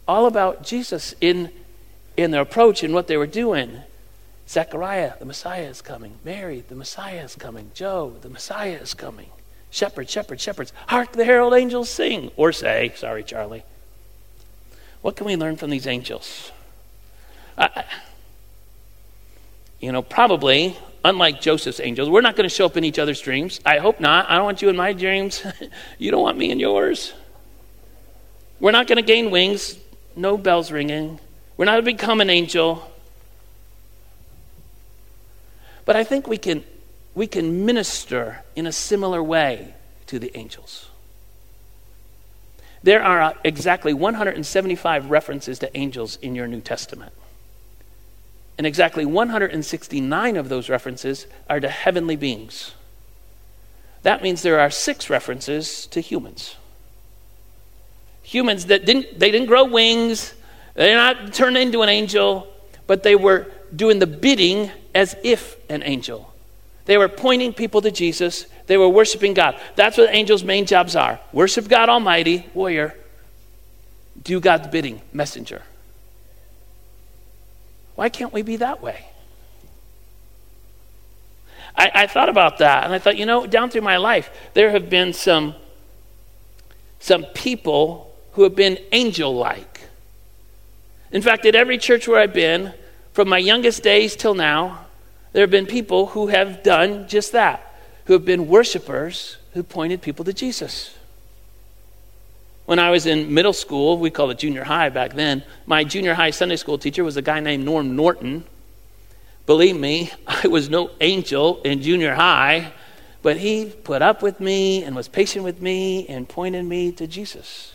all 0.06 0.26
about 0.26 0.62
Jesus 0.62 1.14
in, 1.22 1.50
in 2.18 2.32
their 2.32 2.42
approach 2.42 2.82
and 2.82 2.92
what 2.92 3.06
they 3.06 3.16
were 3.16 3.26
doing. 3.26 3.78
Zechariah, 4.46 5.14
the 5.18 5.24
Messiah 5.24 5.64
is 5.64 5.80
coming. 5.80 6.18
Mary, 6.22 6.62
the 6.68 6.74
Messiah 6.74 7.24
is 7.24 7.34
coming. 7.34 7.70
Joe, 7.72 8.14
the 8.20 8.28
Messiah 8.28 8.78
is 8.82 8.92
coming. 8.92 9.30
Shepherds, 9.70 10.10
shepherds, 10.10 10.42
shepherds. 10.42 10.74
Hark 10.88 11.12
the 11.12 11.24
herald 11.24 11.54
angels 11.54 11.88
sing. 11.88 12.30
Or 12.36 12.52
say, 12.52 12.92
sorry, 12.94 13.24
Charlie. 13.24 13.64
What 15.00 15.16
can 15.16 15.26
we 15.26 15.36
learn 15.36 15.56
from 15.56 15.70
these 15.70 15.86
angels? 15.86 16.52
You 19.80 19.92
know, 19.92 20.02
probably 20.02 20.76
unlike 21.04 21.40
Joseph's 21.40 21.80
angels, 21.80 22.08
we're 22.08 22.20
not 22.20 22.36
going 22.36 22.48
to 22.48 22.54
show 22.54 22.66
up 22.66 22.76
in 22.76 22.84
each 22.84 22.98
other's 22.98 23.20
dreams. 23.20 23.60
I 23.64 23.78
hope 23.78 24.00
not. 24.00 24.28
I 24.28 24.36
don't 24.36 24.44
want 24.44 24.62
you 24.62 24.68
in 24.68 24.76
my 24.76 24.92
dreams. 24.92 25.44
you 25.98 26.10
don't 26.10 26.22
want 26.22 26.38
me 26.38 26.50
in 26.50 26.60
yours. 26.60 27.12
We're 28.60 28.72
not 28.72 28.86
going 28.86 28.96
to 28.96 29.02
gain 29.02 29.30
wings, 29.30 29.78
no 30.16 30.36
bells 30.36 30.72
ringing. 30.72 31.20
We're 31.56 31.66
not 31.66 31.72
going 31.72 31.84
to 31.84 31.92
become 31.92 32.20
an 32.20 32.30
angel. 32.30 32.90
But 35.84 35.96
I 35.96 36.04
think 36.04 36.26
we 36.26 36.38
can, 36.38 36.64
we 37.14 37.26
can 37.26 37.64
minister 37.64 38.42
in 38.56 38.66
a 38.66 38.72
similar 38.72 39.22
way 39.22 39.74
to 40.06 40.18
the 40.18 40.36
angels. 40.36 40.88
There 42.82 43.02
are 43.02 43.34
exactly 43.44 43.92
175 43.92 45.10
references 45.10 45.58
to 45.60 45.76
angels 45.76 46.16
in 46.22 46.34
your 46.34 46.46
New 46.46 46.60
Testament. 46.60 47.12
And 48.58 48.66
exactly 48.66 49.06
169 49.06 50.36
of 50.36 50.48
those 50.48 50.68
references 50.68 51.26
are 51.48 51.60
to 51.60 51.68
heavenly 51.68 52.16
beings. 52.16 52.74
That 54.02 54.22
means 54.22 54.42
there 54.42 54.58
are 54.58 54.70
six 54.70 55.08
references 55.08 55.86
to 55.86 56.00
humans. 56.00 56.56
Humans 58.22 58.66
that 58.66 58.84
didn't, 58.84 59.18
they 59.18 59.30
didn't 59.30 59.46
grow 59.46 59.64
wings, 59.64 60.34
they're 60.74 60.96
not 60.96 61.32
turned 61.32 61.56
into 61.56 61.82
an 61.82 61.88
angel, 61.88 62.46
but 62.86 63.02
they 63.02 63.14
were 63.14 63.46
doing 63.74 64.00
the 64.00 64.06
bidding 64.06 64.70
as 64.94 65.16
if 65.22 65.56
an 65.70 65.82
angel. 65.82 66.32
They 66.84 66.98
were 66.98 67.08
pointing 67.08 67.52
people 67.52 67.80
to 67.82 67.90
Jesus, 67.90 68.46
they 68.66 68.76
were 68.76 68.88
worshiping 68.88 69.34
God. 69.34 69.60
That's 69.76 69.98
what 69.98 70.08
angels' 70.10 70.42
main 70.42 70.66
jobs 70.66 70.96
are 70.96 71.20
worship 71.32 71.68
God 71.68 71.88
Almighty, 71.88 72.46
warrior, 72.54 72.94
do 74.22 74.40
God's 74.40 74.68
bidding, 74.68 75.00
messenger. 75.12 75.62
Why 77.98 78.08
can't 78.08 78.32
we 78.32 78.42
be 78.42 78.54
that 78.58 78.80
way? 78.80 79.06
I, 81.74 81.90
I 81.92 82.06
thought 82.06 82.28
about 82.28 82.58
that 82.58 82.84
and 82.84 82.94
I 82.94 83.00
thought, 83.00 83.16
you 83.16 83.26
know, 83.26 83.44
down 83.44 83.70
through 83.70 83.80
my 83.80 83.96
life, 83.96 84.30
there 84.54 84.70
have 84.70 84.88
been 84.88 85.12
some, 85.12 85.56
some 87.00 87.24
people 87.34 88.14
who 88.34 88.44
have 88.44 88.54
been 88.54 88.78
angel 88.92 89.34
like. 89.34 89.80
In 91.10 91.22
fact, 91.22 91.44
at 91.44 91.56
every 91.56 91.76
church 91.76 92.06
where 92.06 92.20
I've 92.20 92.32
been, 92.32 92.72
from 93.14 93.28
my 93.28 93.38
youngest 93.38 93.82
days 93.82 94.14
till 94.14 94.34
now, 94.34 94.86
there 95.32 95.42
have 95.42 95.50
been 95.50 95.66
people 95.66 96.06
who 96.06 96.28
have 96.28 96.62
done 96.62 97.08
just 97.08 97.32
that, 97.32 97.80
who 98.04 98.12
have 98.12 98.24
been 98.24 98.46
worshipers 98.46 99.38
who 99.54 99.64
pointed 99.64 100.02
people 100.02 100.24
to 100.24 100.32
Jesus. 100.32 100.96
When 102.68 102.78
I 102.78 102.90
was 102.90 103.06
in 103.06 103.32
middle 103.32 103.54
school, 103.54 103.96
we 103.96 104.10
called 104.10 104.30
it 104.30 104.40
junior 104.40 104.62
high 104.62 104.90
back 104.90 105.14
then, 105.14 105.42
my 105.64 105.84
junior 105.84 106.12
high 106.12 106.32
Sunday 106.32 106.56
school 106.56 106.76
teacher 106.76 107.02
was 107.02 107.16
a 107.16 107.22
guy 107.22 107.40
named 107.40 107.64
Norm 107.64 107.96
Norton. 107.96 108.44
Believe 109.46 109.74
me, 109.74 110.12
I 110.26 110.48
was 110.48 110.68
no 110.68 110.90
angel 111.00 111.62
in 111.62 111.80
junior 111.80 112.14
high, 112.14 112.72
but 113.22 113.38
he 113.38 113.64
put 113.64 114.02
up 114.02 114.20
with 114.20 114.38
me 114.38 114.84
and 114.84 114.94
was 114.94 115.08
patient 115.08 115.46
with 115.46 115.62
me 115.62 116.06
and 116.08 116.28
pointed 116.28 116.66
me 116.66 116.92
to 116.92 117.06
Jesus. 117.06 117.74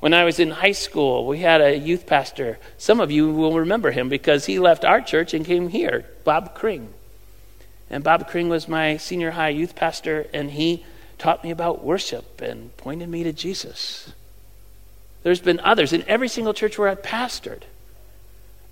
When 0.00 0.12
I 0.12 0.24
was 0.24 0.38
in 0.38 0.50
high 0.50 0.72
school, 0.72 1.26
we 1.26 1.38
had 1.38 1.62
a 1.62 1.78
youth 1.78 2.04
pastor. 2.06 2.58
Some 2.76 3.00
of 3.00 3.10
you 3.10 3.30
will 3.30 3.58
remember 3.58 3.90
him 3.90 4.10
because 4.10 4.44
he 4.44 4.58
left 4.58 4.84
our 4.84 5.00
church 5.00 5.32
and 5.32 5.46
came 5.46 5.70
here, 5.70 6.04
Bob 6.24 6.54
Kring. 6.54 6.92
And 7.88 8.04
Bob 8.04 8.28
Kring 8.28 8.50
was 8.50 8.68
my 8.68 8.98
senior 8.98 9.30
high 9.30 9.48
youth 9.48 9.74
pastor, 9.74 10.26
and 10.34 10.50
he 10.50 10.84
taught 11.20 11.44
me 11.44 11.50
about 11.50 11.84
worship 11.84 12.40
and 12.40 12.74
pointed 12.78 13.08
me 13.08 13.22
to 13.22 13.32
Jesus. 13.32 14.12
There's 15.22 15.40
been 15.40 15.60
others 15.60 15.92
in 15.92 16.02
every 16.08 16.28
single 16.28 16.54
church 16.54 16.78
where 16.78 16.88
I've 16.88 17.02
pastored. 17.02 17.62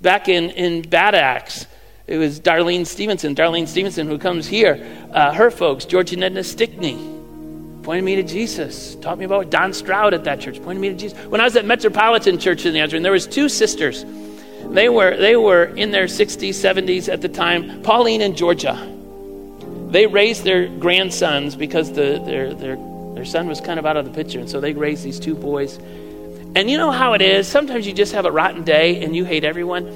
Back 0.01 0.29
in, 0.29 0.51
in 0.51 0.83
Bad 0.83 1.15
Axe, 1.15 1.67
it 2.07 2.17
was 2.17 2.41
Darlene 2.41 2.87
Stevenson, 2.87 3.35
Darlene 3.35 3.69
Stevenson, 3.69 4.07
who 4.07 4.17
comes 4.17 4.47
here. 4.47 5.07
Uh, 5.13 5.35
her 5.35 5.51
folks, 5.51 5.85
George 5.85 6.15
and 6.15 6.25
Edna 6.25 6.43
Stickney, 6.43 6.97
pointed 7.83 8.05
me 8.05 8.17
to 8.17 8.23
Jesus. 8.23 8.95
Taught 8.97 9.19
me 9.19 9.27
about 9.27 9.51
Don 9.51 9.75
Stroud 9.75 10.15
at 10.15 10.25
that 10.25 10.41
church. 10.41 10.63
Pointed 10.63 10.81
me 10.81 10.89
to 10.89 10.95
Jesus. 10.95 11.19
When 11.27 11.43
I 11.43 11.45
was 11.45 11.55
at 11.57 11.67
Metropolitan 11.67 12.39
Church 12.39 12.65
in 12.65 12.73
the 12.73 12.79
Nazarene, 12.79 13.03
there 13.03 13.13
was 13.13 13.27
two 13.27 13.51
sisters. 13.51 14.07
They 14.71 14.89
were 14.89 15.17
they 15.17 15.37
were 15.37 15.65
in 15.65 15.91
their 15.91 16.07
60s, 16.07 16.49
70s 16.51 17.13
at 17.13 17.21
the 17.21 17.29
time. 17.29 17.83
Pauline 17.83 18.23
and 18.23 18.35
Georgia 18.35 18.98
they 19.91 20.07
raised 20.07 20.45
their 20.45 20.69
grandsons 20.69 21.57
because 21.57 21.93
the, 21.93 22.23
their, 22.25 22.55
their, 22.55 22.77
their 23.15 23.25
son 23.25 23.49
was 23.49 23.61
kind 23.61 23.79
of 23.79 23.87
out 23.87 23.97
of 23.97 24.05
the 24.05 24.11
picture. 24.11 24.39
And 24.39 24.49
so 24.49 24.61
they 24.61 24.73
raised 24.75 25.05
these 25.05 25.19
two 25.19 25.35
boys. 25.35 25.79
And 26.55 26.71
you 26.71 26.77
know 26.79 26.91
how 26.91 27.15
it 27.15 27.23
is? 27.23 27.47
Sometimes 27.47 27.87
you 27.87 27.93
just 27.93 28.13
have 28.13 28.27
a 28.27 28.33
rotten 28.33 28.65
day 28.65 29.03
and 29.03 29.15
you 29.15 29.25
hate 29.25 29.45
everyone. 29.45 29.87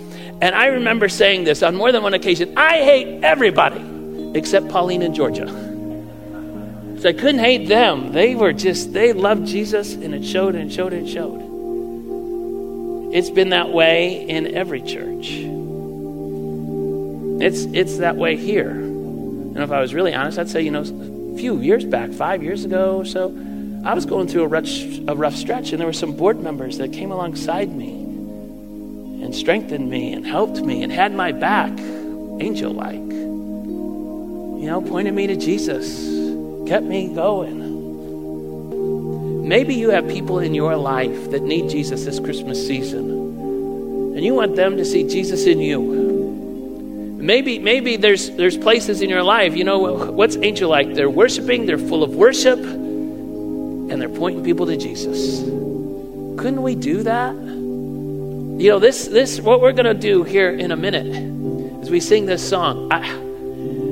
And 0.41 0.55
I 0.55 0.67
remember 0.67 1.09
saying 1.09 1.45
this 1.45 1.63
on 1.63 1.75
more 1.77 1.93
than 1.93 2.03
one 2.03 2.15
occasion 2.15 2.57
I 2.57 2.79
hate 2.79 3.23
everybody 3.23 3.83
except 4.35 4.69
Pauline 4.69 5.03
and 5.03 5.15
Georgia. 5.15 5.47
So 7.01 7.09
I 7.09 7.13
couldn't 7.13 7.41
hate 7.41 7.69
them. 7.69 8.13
They 8.13 8.35
were 8.35 8.53
just, 8.53 8.93
they 8.93 9.13
loved 9.13 9.47
Jesus 9.47 9.95
and 9.95 10.15
it 10.15 10.25
showed 10.25 10.55
and 10.55 10.73
showed 10.73 10.93
and 10.93 11.09
showed. 11.09 11.43
It's 13.13 13.31
been 13.31 13.51
that 13.51 13.71
way 13.71 14.27
in 14.29 14.55
every 14.55 14.81
church. 14.83 15.29
It's, 17.43 17.65
it's 17.75 17.99
that 17.99 18.17
way 18.17 18.37
here. 18.37 18.82
And 19.55 19.59
if 19.59 19.71
I 19.71 19.81
was 19.81 19.93
really 19.93 20.15
honest, 20.15 20.39
I'd 20.39 20.49
say, 20.49 20.63
you 20.63 20.71
know, 20.71 20.81
a 20.81 21.39
few 21.39 21.61
years 21.61 21.85
back, 21.85 22.11
five 22.11 22.43
years 22.43 22.65
ago 22.65 22.97
or 22.97 23.05
so, 23.05 23.29
I 23.85 23.95
was 23.95 24.07
going 24.07 24.29
through 24.29 24.45
a 24.45 24.49
rough, 24.49 24.69
a 25.09 25.15
rough 25.15 25.35
stretch, 25.35 25.73
and 25.73 25.81
there 25.81 25.87
were 25.87 25.93
some 25.93 26.17
board 26.17 26.41
members 26.41 26.79
that 26.79 26.93
came 26.93 27.13
alongside 27.13 27.71
me 27.71 27.91
and 29.23 29.35
strengthened 29.35 29.91
me 29.91 30.13
and 30.13 30.27
helped 30.27 30.63
me 30.63 30.83
and 30.83 30.91
had 30.91 31.13
my 31.13 31.33
back, 31.33 31.77
angel 32.41 32.73
like. 32.73 32.95
You 32.95 34.69
know, 34.69 34.81
pointed 34.81 35.15
me 35.15 35.27
to 35.27 35.37
Jesus, 35.37 36.07
kept 36.69 36.87
me 36.87 37.13
going. 37.13 37.61
Maybe 39.47 39.75
you 39.75 39.91
have 39.91 40.09
people 40.09 40.39
in 40.39 40.55
your 40.55 40.77
life 40.77 41.31
that 41.31 41.43
need 41.43 41.69
Jesus 41.69 42.05
this 42.05 42.19
Christmas 42.21 42.65
season, 42.65 43.11
and 44.15 44.25
you 44.25 44.33
want 44.33 44.57
them 44.57 44.77
to 44.77 44.85
see 44.85 45.03
Jesus 45.07 45.47
in 45.47 45.61
you. 45.61 46.02
Maybe, 47.23 47.61
maybe 47.61 47.97
there's, 47.97 48.33
there's 48.33 48.59
places 48.59 49.01
in 49.01 49.09
your 49.09 49.23
life, 49.23 49.57
you 49.57 49.63
know, 49.63 50.11
what's 50.11 50.37
angel 50.39 50.69
like? 50.69 50.93
They're 50.95 51.09
worshiping, 51.09 51.67
they're 51.67 51.79
full 51.79 52.03
of 52.03 52.17
worship, 52.17 52.59
and 52.59 53.93
they're 53.93 54.09
pointing 54.09 54.43
people 54.43 54.67
to 54.67 54.77
Jesus. 54.77 55.39
Couldn't 55.39 56.63
we 56.63 56.75
do 56.75 57.05
that? 57.05 57.33
You 57.33 58.71
know, 58.71 58.81
this, 58.81 59.07
this 59.07 59.41
what 59.41 59.61
we're 59.61 59.73
going 59.73 59.87
to 59.87 59.95
do 59.95 60.25
here 60.25 60.51
in 60.51 60.73
a 60.73 60.77
minute 60.77 61.81
as 61.81 61.93
we 61.93 62.01
sing 62.01 62.27
this 62.27 62.47
song. 62.47 62.93
I, 62.93 63.01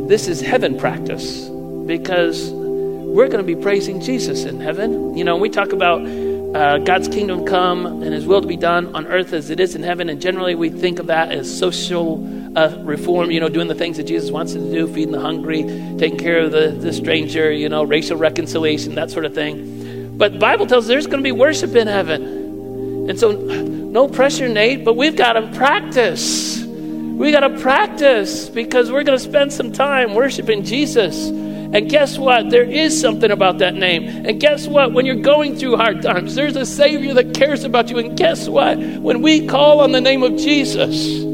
this 0.09 0.27
is 0.27 0.41
heaven 0.41 0.77
practice 0.77 1.49
because 1.87 2.51
we're 2.51 3.29
going 3.29 3.47
to 3.47 3.55
be 3.55 3.55
praising 3.55 4.01
Jesus 4.01 4.43
in 4.43 4.61
heaven. 4.61 5.17
You 5.17 5.23
know, 5.23 5.37
we 5.37 5.51
talk 5.51 5.73
about 5.73 6.03
uh, 6.03 6.79
God's 6.79 7.07
kingdom 7.07 7.47
come 7.47 7.87
and 7.87 8.13
His 8.13 8.27
will 8.27 8.41
to 8.41 8.49
be 8.49 8.57
done 8.57 8.93
on 8.93 9.07
earth 9.07 9.33
as 9.33 9.51
it 9.51 9.61
is 9.61 9.77
in 9.77 9.85
heaven, 9.85 10.09
and 10.09 10.21
generally 10.21 10.57
we 10.57 10.69
think 10.69 10.99
of 10.99 11.07
that 11.07 11.31
as 11.31 11.57
social 11.57 12.40
uh, 12.57 12.77
reform, 12.83 13.31
you 13.31 13.41
know, 13.41 13.49
doing 13.49 13.69
the 13.69 13.75
things 13.75 13.97
that 13.97 14.05
Jesus 14.05 14.31
wants 14.31 14.55
us 14.55 14.63
to 14.63 14.71
do, 14.71 14.87
feeding 14.89 15.13
the 15.13 15.21
hungry, 15.21 15.63
taking 15.99 16.19
care 16.19 16.41
of 16.41 16.53
the, 16.53 16.69
the 16.69 16.93
stranger, 16.93 17.53
you 17.53 17.69
know, 17.69 17.85
racial 17.85 18.17
reconciliation, 18.17 18.95
that 18.97 19.11
sort 19.11 19.25
of 19.25 19.35
thing. 19.35 20.17
But 20.19 20.33
the 20.33 20.39
Bible 20.39 20.67
tells 20.67 20.85
us 20.85 20.89
there's 20.89 21.07
going 21.07 21.21
to 21.21 21.25
be 21.25 21.33
worship 21.33 21.75
in 21.75 21.87
heaven. 21.87 23.09
And 23.09 23.19
so, 23.19 23.33
no 23.33 24.09
pressure, 24.09 24.49
Nate, 24.49 24.85
but 24.85 24.97
we've 24.97 25.17
got 25.17 25.35
to 25.35 25.47
practice. 25.57 26.63
We 26.63 27.33
got 27.33 27.41
to 27.41 27.59
practice 27.61 28.49
because 28.49 28.91
we're 28.91 29.05
going 29.05 29.19
to 29.19 29.25
spend 29.25 29.53
some 29.53 29.73
time 29.73 30.15
worshiping 30.15 30.65
Jesus. 30.65 31.29
And 31.29 31.89
guess 31.89 32.19
what? 32.19 32.51
There 32.51 32.65
is 32.65 33.01
something 33.01 33.31
about 33.31 33.59
that 33.59 33.75
name. 33.75 34.27
And 34.27 34.41
guess 34.41 34.67
what? 34.67 34.93
When 34.93 35.07
you're 35.07 35.15
going 35.15 35.57
through 35.57 35.77
hard 35.77 36.03
times, 36.03 36.35
there's 36.35 36.57
a 36.57 36.67
Savior 36.67 37.15
that 37.15 37.33
cares 37.33 37.63
about 37.63 37.91
you. 37.91 37.99
And 37.99 38.17
guess 38.17 38.49
what? 38.49 38.77
When 38.79 39.23
we 39.23 39.47
call 39.47 39.81
on 39.81 39.93
the 39.93 40.01
name 40.01 40.25
of 40.25 40.37
Jesus, 40.37 41.30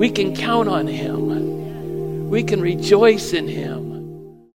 we 0.00 0.08
can 0.10 0.34
count 0.34 0.66
on 0.66 0.86
Him. 0.86 2.30
We 2.30 2.42
can 2.42 2.62
rejoice 2.62 3.34
in 3.34 3.46
Him. 3.46 3.89